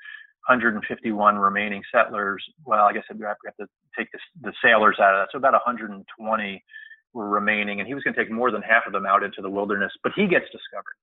151 0.49 1.39
remaining 1.39 1.83
settlers. 1.93 2.45
Well, 2.65 2.85
I 2.85 2.93
guess 2.93 3.05
we 3.13 3.25
have 3.25 3.37
to 3.61 3.67
take 3.97 4.09
the, 4.13 4.19
the 4.43 4.53
sailors 4.63 4.97
out 5.01 5.15
of 5.15 5.23
that. 5.23 5.29
So 5.33 5.39
about 5.39 5.53
120 5.53 6.65
were 7.13 7.29
remaining, 7.29 7.81
and 7.81 7.87
he 7.87 7.95
was 7.95 8.03
going 8.03 8.15
to 8.15 8.21
take 8.23 8.31
more 8.31 8.51
than 8.51 8.63
half 8.63 8.85
of 8.87 8.93
them 8.93 9.07
out 9.07 9.23
into 9.23 9.43
the 9.43 9.51
wilderness. 9.51 9.93
But 10.03 10.13
he 10.15 10.27
gets 10.27 10.47
discovered, 10.47 10.97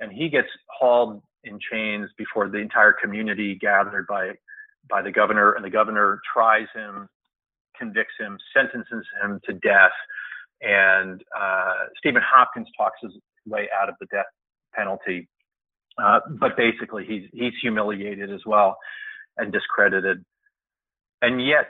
and 0.00 0.12
he 0.12 0.28
gets 0.28 0.48
hauled 0.68 1.22
in 1.44 1.58
chains 1.70 2.10
before 2.16 2.48
the 2.48 2.58
entire 2.58 2.92
community 2.92 3.54
gathered 3.54 4.06
by 4.06 4.32
by 4.88 5.02
the 5.02 5.12
governor, 5.12 5.52
and 5.52 5.64
the 5.64 5.70
governor 5.70 6.20
tries 6.32 6.66
him, 6.74 7.08
convicts 7.80 8.14
him, 8.20 8.38
sentences 8.56 9.04
him 9.22 9.40
to 9.46 9.54
death. 9.54 9.96
And 10.60 11.22
uh, 11.36 11.86
Stephen 11.98 12.22
Hopkins 12.24 12.68
talks 12.76 12.98
his 13.02 13.12
way 13.46 13.68
out 13.80 13.88
of 13.88 13.94
the 14.00 14.06
death 14.12 14.26
penalty. 14.74 15.28
Uh, 15.98 16.20
but 16.38 16.56
basically, 16.56 17.04
he's 17.04 17.24
he's 17.32 17.52
humiliated 17.60 18.32
as 18.32 18.40
well 18.46 18.76
and 19.36 19.52
discredited. 19.52 20.24
And 21.22 21.44
yet, 21.44 21.66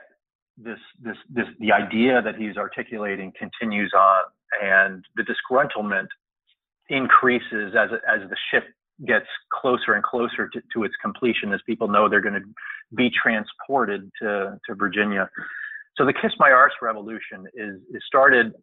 this 0.59 0.79
this 1.03 1.17
this 1.31 1.47
the 1.59 1.73
idea 1.73 2.21
that 2.23 2.37
he's 2.37 2.57
articulating 2.57 3.33
continues 3.39 3.93
on, 3.97 4.25
and 4.63 5.05
the 5.17 5.23
disgruntlement 5.23 6.09
increases 6.89 7.75
as 7.79 7.91
as 8.07 8.29
the 8.29 8.37
ship 8.51 8.65
gets 9.07 9.27
closer 9.51 9.95
and 9.95 10.05
closer 10.05 10.49
to, 10.49 10.61
to 10.75 10.85
its 10.85 10.95
completion, 11.01 11.55
as 11.55 11.61
people 11.65 11.89
know 11.89 12.09
they're 12.09 12.21
going 12.21 12.35
to 12.35 12.49
be 12.95 13.11
transported 13.11 14.11
to 14.21 14.59
to 14.67 14.75
Virginia. 14.75 15.31
So 16.01 16.07
the 16.07 16.15
Kiss 16.15 16.33
My 16.39 16.51
Arse 16.51 16.73
revolution 16.81 17.47
is 17.53 17.77
is 17.95 18.03
started 18.07 18.55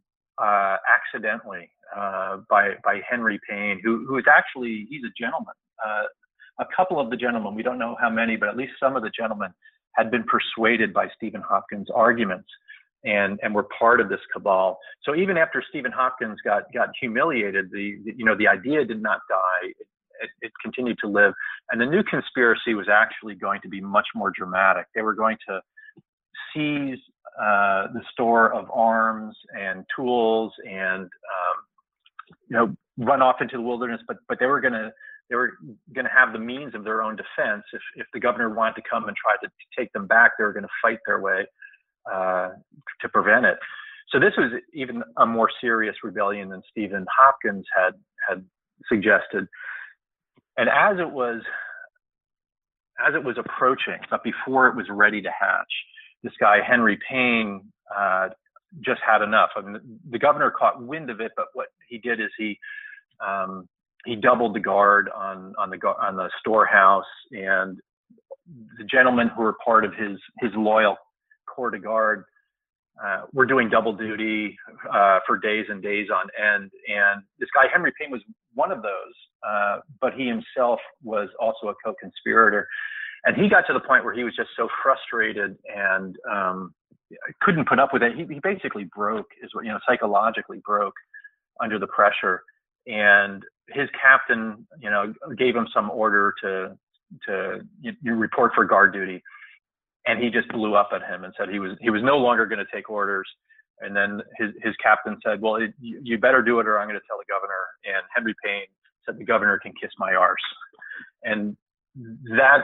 uh, 0.41 0.77
accidentally 0.89 1.69
uh, 1.95 2.37
by 2.49 2.71
by 2.83 2.99
Henry 3.07 3.39
Payne, 3.47 3.79
who 3.83 4.07
who 4.07 4.17
is 4.17 4.25
actually 4.27 4.87
he's 4.89 5.03
a 5.03 5.13
gentleman. 5.15 5.53
Uh, 5.85 6.05
a 6.59 6.65
couple 6.75 6.99
of 6.99 7.11
the 7.11 7.15
gentlemen, 7.15 7.53
we 7.53 7.61
don't 7.61 7.77
know 7.77 7.95
how 8.01 8.09
many, 8.09 8.37
but 8.37 8.49
at 8.49 8.57
least 8.57 8.73
some 8.79 8.95
of 8.95 9.03
the 9.03 9.11
gentlemen 9.11 9.53
had 9.93 10.09
been 10.09 10.23
persuaded 10.23 10.91
by 10.95 11.07
Stephen 11.15 11.43
Hopkins' 11.47 11.89
arguments 11.93 12.49
and 13.03 13.39
and 13.43 13.53
were 13.53 13.67
part 13.77 14.01
of 14.01 14.09
this 14.09 14.21
cabal. 14.33 14.79
So 15.03 15.13
even 15.13 15.37
after 15.37 15.63
Stephen 15.69 15.91
Hopkins 15.91 16.39
got 16.43 16.63
got 16.73 16.89
humiliated, 16.99 17.69
the, 17.71 17.99
the 18.03 18.13
you 18.17 18.25
know 18.25 18.35
the 18.35 18.47
idea 18.47 18.83
did 18.83 19.03
not 19.03 19.19
die. 19.29 19.67
It, 19.79 19.87
it, 20.23 20.29
it, 20.41 20.51
continued 20.63 20.97
to 21.03 21.07
live, 21.07 21.35
and 21.69 21.79
the 21.79 21.85
new 21.85 22.01
conspiracy 22.01 22.73
was 22.73 22.87
actually 22.91 23.35
going 23.35 23.61
to 23.61 23.69
be 23.69 23.79
much 23.79 24.07
more 24.15 24.31
dramatic. 24.31 24.87
They 24.95 25.03
were 25.03 25.13
going 25.13 25.37
to 25.47 25.61
seize 26.51 26.97
uh, 27.39 27.87
the 27.93 28.01
store 28.11 28.53
of 28.53 28.65
arms 28.71 29.35
and 29.59 29.85
tools 29.95 30.51
and 30.67 31.03
um, 31.03 31.57
you 32.49 32.57
know 32.57 32.75
run 32.97 33.21
off 33.21 33.37
into 33.41 33.57
the 33.57 33.61
wilderness 33.61 34.01
but 34.07 34.17
but 34.27 34.39
they 34.39 34.47
were 34.47 34.59
going 34.59 34.73
to 34.73 34.91
they 35.29 35.35
were 35.35 35.53
going 35.93 36.05
to 36.05 36.11
have 36.11 36.31
the 36.31 36.39
means 36.39 36.73
of 36.73 36.83
their 36.83 37.01
own 37.01 37.15
defense. 37.15 37.63
If 37.73 37.81
if 37.95 38.07
the 38.13 38.19
governor 38.19 38.49
wanted 38.49 38.75
to 38.75 38.83
come 38.89 39.07
and 39.07 39.15
try 39.15 39.35
to 39.43 39.51
take 39.77 39.91
them 39.93 40.07
back 40.07 40.31
they 40.37 40.43
were 40.43 40.53
going 40.53 40.63
to 40.63 40.69
fight 40.81 40.99
their 41.05 41.21
way 41.21 41.45
uh, 42.11 42.49
to 43.01 43.09
prevent 43.09 43.45
it. 43.45 43.57
So 44.09 44.19
this 44.19 44.33
was 44.37 44.51
even 44.73 45.03
a 45.17 45.25
more 45.25 45.49
serious 45.59 45.95
rebellion 46.03 46.49
than 46.49 46.61
Stephen 46.71 47.05
Hopkins 47.19 47.65
had 47.75 47.93
had 48.27 48.45
suggested. 48.87 49.47
And 50.57 50.69
as 50.69 50.97
it 50.99 51.11
was 51.11 51.41
as 53.05 53.13
it 53.13 53.23
was 53.23 53.37
approaching 53.37 53.99
but 54.09 54.23
before 54.23 54.67
it 54.67 54.75
was 54.75 54.87
ready 54.89 55.21
to 55.21 55.29
hatch 55.29 55.71
this 56.23 56.33
guy 56.39 56.57
Henry 56.67 56.97
Payne 57.09 57.61
uh, 57.95 58.29
just 58.81 59.01
had 59.05 59.21
enough. 59.21 59.49
I 59.55 59.61
mean, 59.61 59.79
the 60.09 60.19
governor 60.19 60.51
caught 60.51 60.81
wind 60.81 61.09
of 61.09 61.21
it, 61.21 61.31
but 61.35 61.47
what 61.53 61.67
he 61.87 61.97
did 61.97 62.19
is 62.19 62.29
he 62.37 62.57
um, 63.25 63.67
he 64.05 64.15
doubled 64.15 64.55
the 64.55 64.59
guard 64.59 65.09
on 65.15 65.53
on 65.57 65.69
the 65.69 65.77
on 65.87 66.15
the 66.15 66.29
storehouse, 66.39 67.05
and 67.31 67.77
the 68.77 68.85
gentlemen 68.85 69.29
who 69.35 69.43
were 69.43 69.55
part 69.63 69.85
of 69.85 69.93
his 69.93 70.17
his 70.39 70.51
loyal 70.55 70.95
corps 71.47 71.71
de 71.71 71.79
garde 71.79 72.23
uh, 73.03 73.21
were 73.33 73.45
doing 73.45 73.69
double 73.69 73.93
duty 73.93 74.57
uh, 74.91 75.19
for 75.25 75.37
days 75.37 75.65
and 75.69 75.81
days 75.81 76.07
on 76.13 76.27
end. 76.37 76.71
And 76.87 77.23
this 77.39 77.49
guy 77.53 77.65
Henry 77.71 77.91
Payne 77.99 78.11
was 78.11 78.21
one 78.53 78.71
of 78.71 78.81
those, 78.81 79.13
uh, 79.47 79.79
but 80.01 80.13
he 80.13 80.27
himself 80.27 80.79
was 81.03 81.29
also 81.39 81.67
a 81.67 81.73
co-conspirator 81.83 82.67
and 83.27 83.35
he 83.35 83.49
got 83.49 83.65
to 83.67 83.73
the 83.73 83.81
point 83.81 84.05
where 84.05 84.13
he 84.13 84.23
was 84.23 84.33
just 84.35 84.49
so 84.55 84.69
frustrated 84.81 85.57
and 85.75 86.15
um, 86.31 86.73
couldn't 87.41 87.67
put 87.67 87.77
up 87.77 87.91
with 87.91 88.01
it. 88.01 88.13
He, 88.15 88.25
he, 88.33 88.39
basically 88.41 88.85
broke, 88.85 89.27
is 89.43 89.53
what 89.53 89.65
you 89.65 89.71
know, 89.71 89.79
psychologically 89.85 90.61
broke 90.65 90.95
under 91.61 91.77
the 91.77 91.87
pressure. 91.87 92.41
And 92.87 93.43
his 93.67 93.89
captain, 94.01 94.65
you 94.79 94.89
know, 94.89 95.13
gave 95.37 95.57
him 95.57 95.67
some 95.73 95.91
order 95.91 96.33
to 96.41 96.77
to 97.25 97.59
you, 97.81 97.91
you 98.01 98.15
report 98.15 98.53
for 98.55 98.63
guard 98.63 98.93
duty, 98.93 99.21
and 100.05 100.23
he 100.23 100.29
just 100.29 100.47
blew 100.49 100.75
up 100.75 100.89
at 100.93 101.01
him 101.01 101.25
and 101.25 101.33
said 101.37 101.49
he 101.49 101.59
was 101.59 101.71
he 101.81 101.89
was 101.89 102.01
no 102.03 102.17
longer 102.17 102.45
going 102.45 102.59
to 102.59 102.71
take 102.73 102.89
orders. 102.89 103.27
And 103.81 103.93
then 103.93 104.21
his 104.37 104.51
his 104.63 104.73
captain 104.81 105.17
said, 105.25 105.41
"Well, 105.41 105.57
it, 105.57 105.73
you, 105.81 105.99
you 106.01 106.17
better 106.17 106.41
do 106.41 106.61
it, 106.61 106.67
or 106.67 106.79
I'm 106.79 106.87
going 106.87 106.99
to 106.99 107.05
tell 107.07 107.17
the 107.17 107.31
governor." 107.31 107.61
And 107.83 108.05
Henry 108.15 108.35
Payne 108.43 108.67
said, 109.05 109.17
"The 109.17 109.25
governor 109.25 109.59
can 109.59 109.73
kiss 109.81 109.91
my 109.99 110.13
arse," 110.13 110.39
and 111.23 111.57
that 112.37 112.63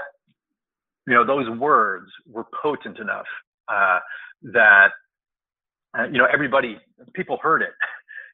you 1.07 1.13
know, 1.13 1.25
those 1.25 1.49
words 1.57 2.07
were 2.27 2.45
potent 2.61 2.99
enough 2.99 3.25
uh, 3.67 3.99
that, 4.43 4.89
uh, 5.97 6.05
you 6.05 6.17
know, 6.17 6.27
everybody, 6.31 6.77
people 7.13 7.37
heard 7.41 7.61
it 7.61 7.73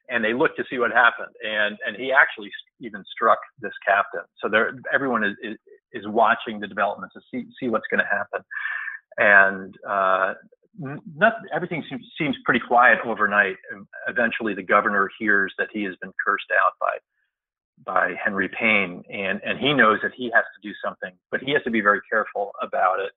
and 0.08 0.24
they 0.24 0.32
looked 0.32 0.56
to 0.56 0.64
see 0.70 0.78
what 0.78 0.90
happened. 0.90 1.34
And, 1.42 1.76
and 1.86 1.96
he 1.96 2.12
actually 2.12 2.50
even 2.80 3.04
struck 3.12 3.38
this 3.60 3.72
captain. 3.86 4.22
So 4.42 4.48
there, 4.48 4.72
everyone 4.92 5.24
is, 5.24 5.36
is, 5.42 5.56
is 5.92 6.04
watching 6.06 6.60
the 6.60 6.66
developments 6.66 7.14
to 7.14 7.20
see, 7.30 7.46
see 7.60 7.68
what's 7.68 7.86
going 7.90 8.04
to 8.04 8.10
happen. 8.10 8.40
And, 9.18 9.74
uh, 9.88 10.34
not, 11.16 11.34
everything 11.52 11.82
seems, 11.90 12.02
seems 12.16 12.36
pretty 12.44 12.60
quiet 12.66 12.98
overnight. 13.04 13.56
Eventually 14.08 14.54
the 14.54 14.62
governor 14.62 15.10
hears 15.18 15.52
that 15.58 15.68
he 15.72 15.82
has 15.82 15.94
been 16.00 16.12
cursed 16.24 16.50
out 16.64 16.72
by 16.80 16.96
by 17.84 18.14
Henry 18.22 18.48
Payne, 18.48 19.02
and 19.10 19.40
and 19.44 19.58
he 19.58 19.72
knows 19.72 19.98
that 20.02 20.12
he 20.16 20.30
has 20.34 20.44
to 20.54 20.68
do 20.68 20.74
something, 20.84 21.12
but 21.30 21.40
he 21.40 21.52
has 21.52 21.62
to 21.64 21.70
be 21.70 21.80
very 21.80 22.00
careful 22.10 22.52
about 22.62 23.00
it 23.00 23.12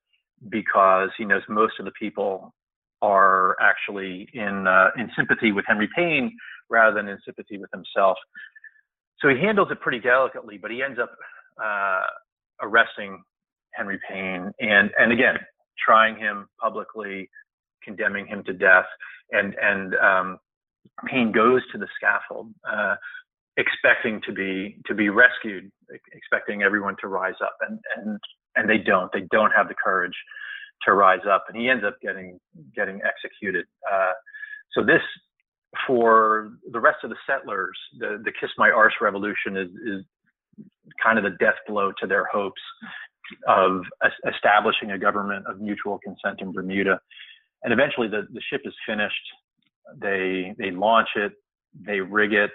because 0.49 1.10
he 1.17 1.26
knows 1.26 1.41
most 1.49 1.73
of 1.80 1.86
the 1.86 1.91
people 1.91 2.54
are 3.02 3.58
actually 3.62 4.30
in 4.34 4.67
uh, 4.67 4.89
in 4.97 5.10
sympathy 5.15 5.52
with 5.52 5.65
Henry 5.67 5.89
Payne 5.95 6.36
rather 6.69 6.95
than 6.95 7.08
in 7.08 7.17
sympathy 7.26 7.58
with 7.58 7.69
himself. 7.71 8.17
So 9.19 9.30
he 9.30 9.39
handles 9.39 9.69
it 9.71 9.80
pretty 9.82 9.99
delicately, 9.99 10.58
but 10.58 10.71
he 10.71 10.82
ends 10.82 10.99
up 10.99 11.12
uh, 11.63 12.04
arresting 12.62 13.21
Henry 13.73 13.99
Payne 14.10 14.52
and 14.60 14.91
and 14.97 15.12
again 15.12 15.38
trying 15.84 16.15
him 16.17 16.47
publicly, 16.62 17.30
condemning 17.84 18.26
him 18.26 18.43
to 18.45 18.54
death, 18.54 18.86
and 19.32 19.56
and 19.62 19.95
um, 19.95 20.38
Payne 21.08 21.32
goes 21.32 21.62
to 21.71 21.78
the 21.78 21.88
scaffold. 21.95 22.54
Uh, 22.69 22.95
expecting 23.58 24.22
to 24.26 24.32
be 24.34 24.78
to 24.88 24.96
be 24.96 25.10
rescued, 25.10 25.72
expecting 26.13 26.63
everyone 26.63 26.96
to 27.02 27.08
rise 27.08 27.36
up. 27.42 27.56
And 27.68 27.80
and 27.96 28.20
and 28.56 28.70
they 28.70 28.78
don't. 28.78 29.12
They 29.12 29.28
don't 29.32 29.52
have 29.52 29.68
the 29.68 29.76
courage 29.76 30.16
to 30.86 30.94
rise 30.94 31.26
up, 31.30 31.46
and 31.48 31.58
he 31.60 31.70
ends 31.70 31.84
up 31.86 31.96
getting 32.02 32.39
getting 32.76 33.02
executed. 33.02 33.66
Uh, 33.92 34.13
so 34.74 34.84
this, 34.84 35.02
for 35.88 36.54
the 36.72 36.80
rest 36.80 36.98
of 37.04 37.10
the 37.10 37.16
settlers, 37.28 37.78
the 38.00 38.22
the 38.24 38.32
Kiss 38.39 38.50
My 38.58 38.70
Arse 38.70 38.94
revolution 39.02 39.58
is 39.58 39.70
is 39.86 40.06
kind 41.02 41.18
of 41.18 41.24
the 41.24 41.38
death 41.39 41.56
blow 41.68 41.92
to 42.00 42.08
their 42.08 42.26
hopes 42.26 42.62
of 43.48 43.82
establishing 44.32 44.92
a 44.92 45.00
government 45.00 45.46
of 45.48 45.60
mutual 45.60 46.00
consent 46.04 46.42
in 46.42 46.52
Bermuda. 46.52 47.00
And 47.63 47.74
eventually, 47.74 48.08
the 48.08 48.28
the 48.32 48.42
ship 48.52 48.62
is 48.66 48.74
finished. 48.88 49.16
They 50.00 50.54
they 50.58 50.72
launch 50.72 51.10
it, 51.16 51.34
they 51.86 52.00
rig 52.00 52.34
it, 52.34 52.52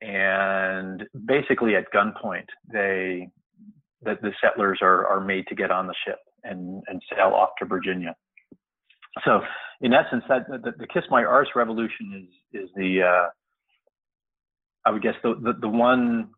and 0.00 1.04
basically 1.26 1.76
at 1.76 1.84
gunpoint, 1.92 2.46
they 2.72 3.28
the, 4.02 4.16
the 4.22 4.32
settlers 4.42 4.78
are, 4.82 5.06
are 5.06 5.20
made 5.20 5.46
to 5.48 5.54
get 5.54 5.70
on 5.70 5.86
the 5.86 5.94
ship 6.06 6.18
and, 6.42 6.82
and 6.86 7.02
sail 7.14 7.32
off 7.34 7.50
to 7.58 7.66
Virginia. 7.66 8.14
So, 9.24 9.40
in 9.82 9.92
essence, 9.92 10.24
that 10.28 10.48
the, 10.48 10.72
the 10.78 10.86
Kiss 10.86 11.04
My 11.10 11.24
Arse 11.24 11.48
revolution 11.54 12.28
is 12.52 12.62
is 12.62 12.70
the 12.76 13.02
uh, 13.02 13.28
I 14.86 14.90
would 14.90 15.02
guess 15.02 15.14
the, 15.22 15.34
the, 15.42 15.54
the 15.60 15.68
one 15.68 16.30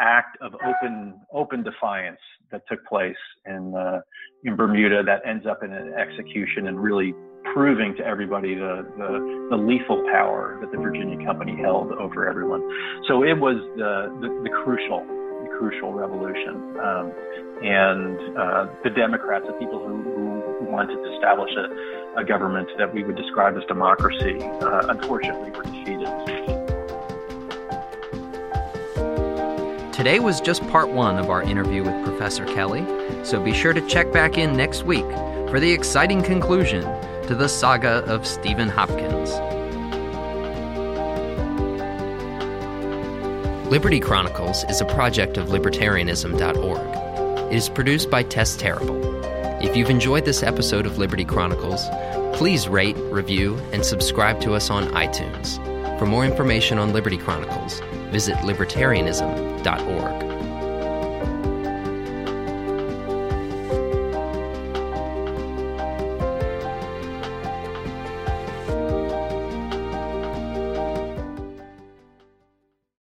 act 0.00 0.36
of 0.40 0.52
open 0.54 1.20
open 1.32 1.62
defiance 1.62 2.20
that 2.52 2.62
took 2.68 2.84
place 2.84 3.16
in 3.46 3.74
uh, 3.74 4.00
in 4.44 4.54
Bermuda 4.54 5.02
that 5.04 5.22
ends 5.26 5.46
up 5.46 5.62
in 5.62 5.72
an 5.72 5.94
execution 5.94 6.68
and 6.68 6.80
really 6.80 7.14
proving 7.52 7.94
to 7.96 8.04
everybody 8.04 8.54
the, 8.54 8.86
the, 8.96 9.48
the 9.50 9.56
lethal 9.56 10.02
power 10.12 10.58
that 10.60 10.70
the 10.72 10.78
Virginia 10.78 11.24
Company 11.24 11.56
held 11.56 11.92
over 11.92 12.28
everyone. 12.28 12.62
So 13.06 13.22
it 13.22 13.38
was 13.38 13.56
the 13.76 14.08
the, 14.20 14.28
the 14.44 14.50
crucial 14.64 15.04
the 15.42 15.48
crucial 15.58 15.92
revolution, 15.92 16.76
um, 16.80 17.12
and 17.62 18.36
uh, 18.36 18.66
the 18.82 18.90
Democrats, 18.90 19.46
the 19.46 19.52
people 19.54 19.78
who, 19.78 20.02
who 20.58 20.64
wanted 20.64 20.96
to 20.96 21.14
establish 21.14 21.50
a, 21.56 22.20
a 22.20 22.24
government 22.24 22.68
that 22.76 22.92
we 22.92 23.04
would 23.04 23.16
describe 23.16 23.56
as 23.56 23.64
democracy, 23.64 24.40
uh, 24.42 24.86
unfortunately 24.88 25.50
were 25.50 25.62
defeated. 25.62 26.08
Today 29.92 30.20
was 30.20 30.40
just 30.40 30.62
part 30.68 30.88
one 30.88 31.18
of 31.18 31.28
our 31.28 31.42
interview 31.42 31.82
with 31.82 32.04
Professor 32.04 32.44
Kelly, 32.44 32.84
so 33.24 33.42
be 33.42 33.52
sure 33.52 33.72
to 33.72 33.80
check 33.88 34.12
back 34.12 34.38
in 34.38 34.56
next 34.56 34.84
week 34.84 35.06
for 35.50 35.58
the 35.58 35.70
exciting 35.72 36.22
conclusion 36.22 36.84
to 37.28 37.34
the 37.34 37.46
saga 37.46 38.02
of 38.06 38.26
Stephen 38.26 38.70
Hopkins. 38.70 39.30
Liberty 43.70 44.00
Chronicles 44.00 44.64
is 44.70 44.80
a 44.80 44.86
project 44.86 45.36
of 45.36 45.48
libertarianism.org. 45.48 47.52
It 47.52 47.54
is 47.54 47.68
produced 47.68 48.10
by 48.10 48.22
Tess 48.22 48.56
Terrible. 48.56 48.98
If 49.62 49.76
you've 49.76 49.90
enjoyed 49.90 50.24
this 50.24 50.42
episode 50.42 50.86
of 50.86 50.96
Liberty 50.96 51.26
Chronicles, 51.26 51.86
please 52.32 52.66
rate, 52.66 52.96
review, 52.96 53.58
and 53.72 53.84
subscribe 53.84 54.40
to 54.40 54.54
us 54.54 54.70
on 54.70 54.86
iTunes. 54.92 55.58
For 55.98 56.06
more 56.06 56.24
information 56.24 56.78
on 56.78 56.94
Liberty 56.94 57.18
Chronicles, 57.18 57.80
visit 58.10 58.36
libertarianism.org. 58.36 60.37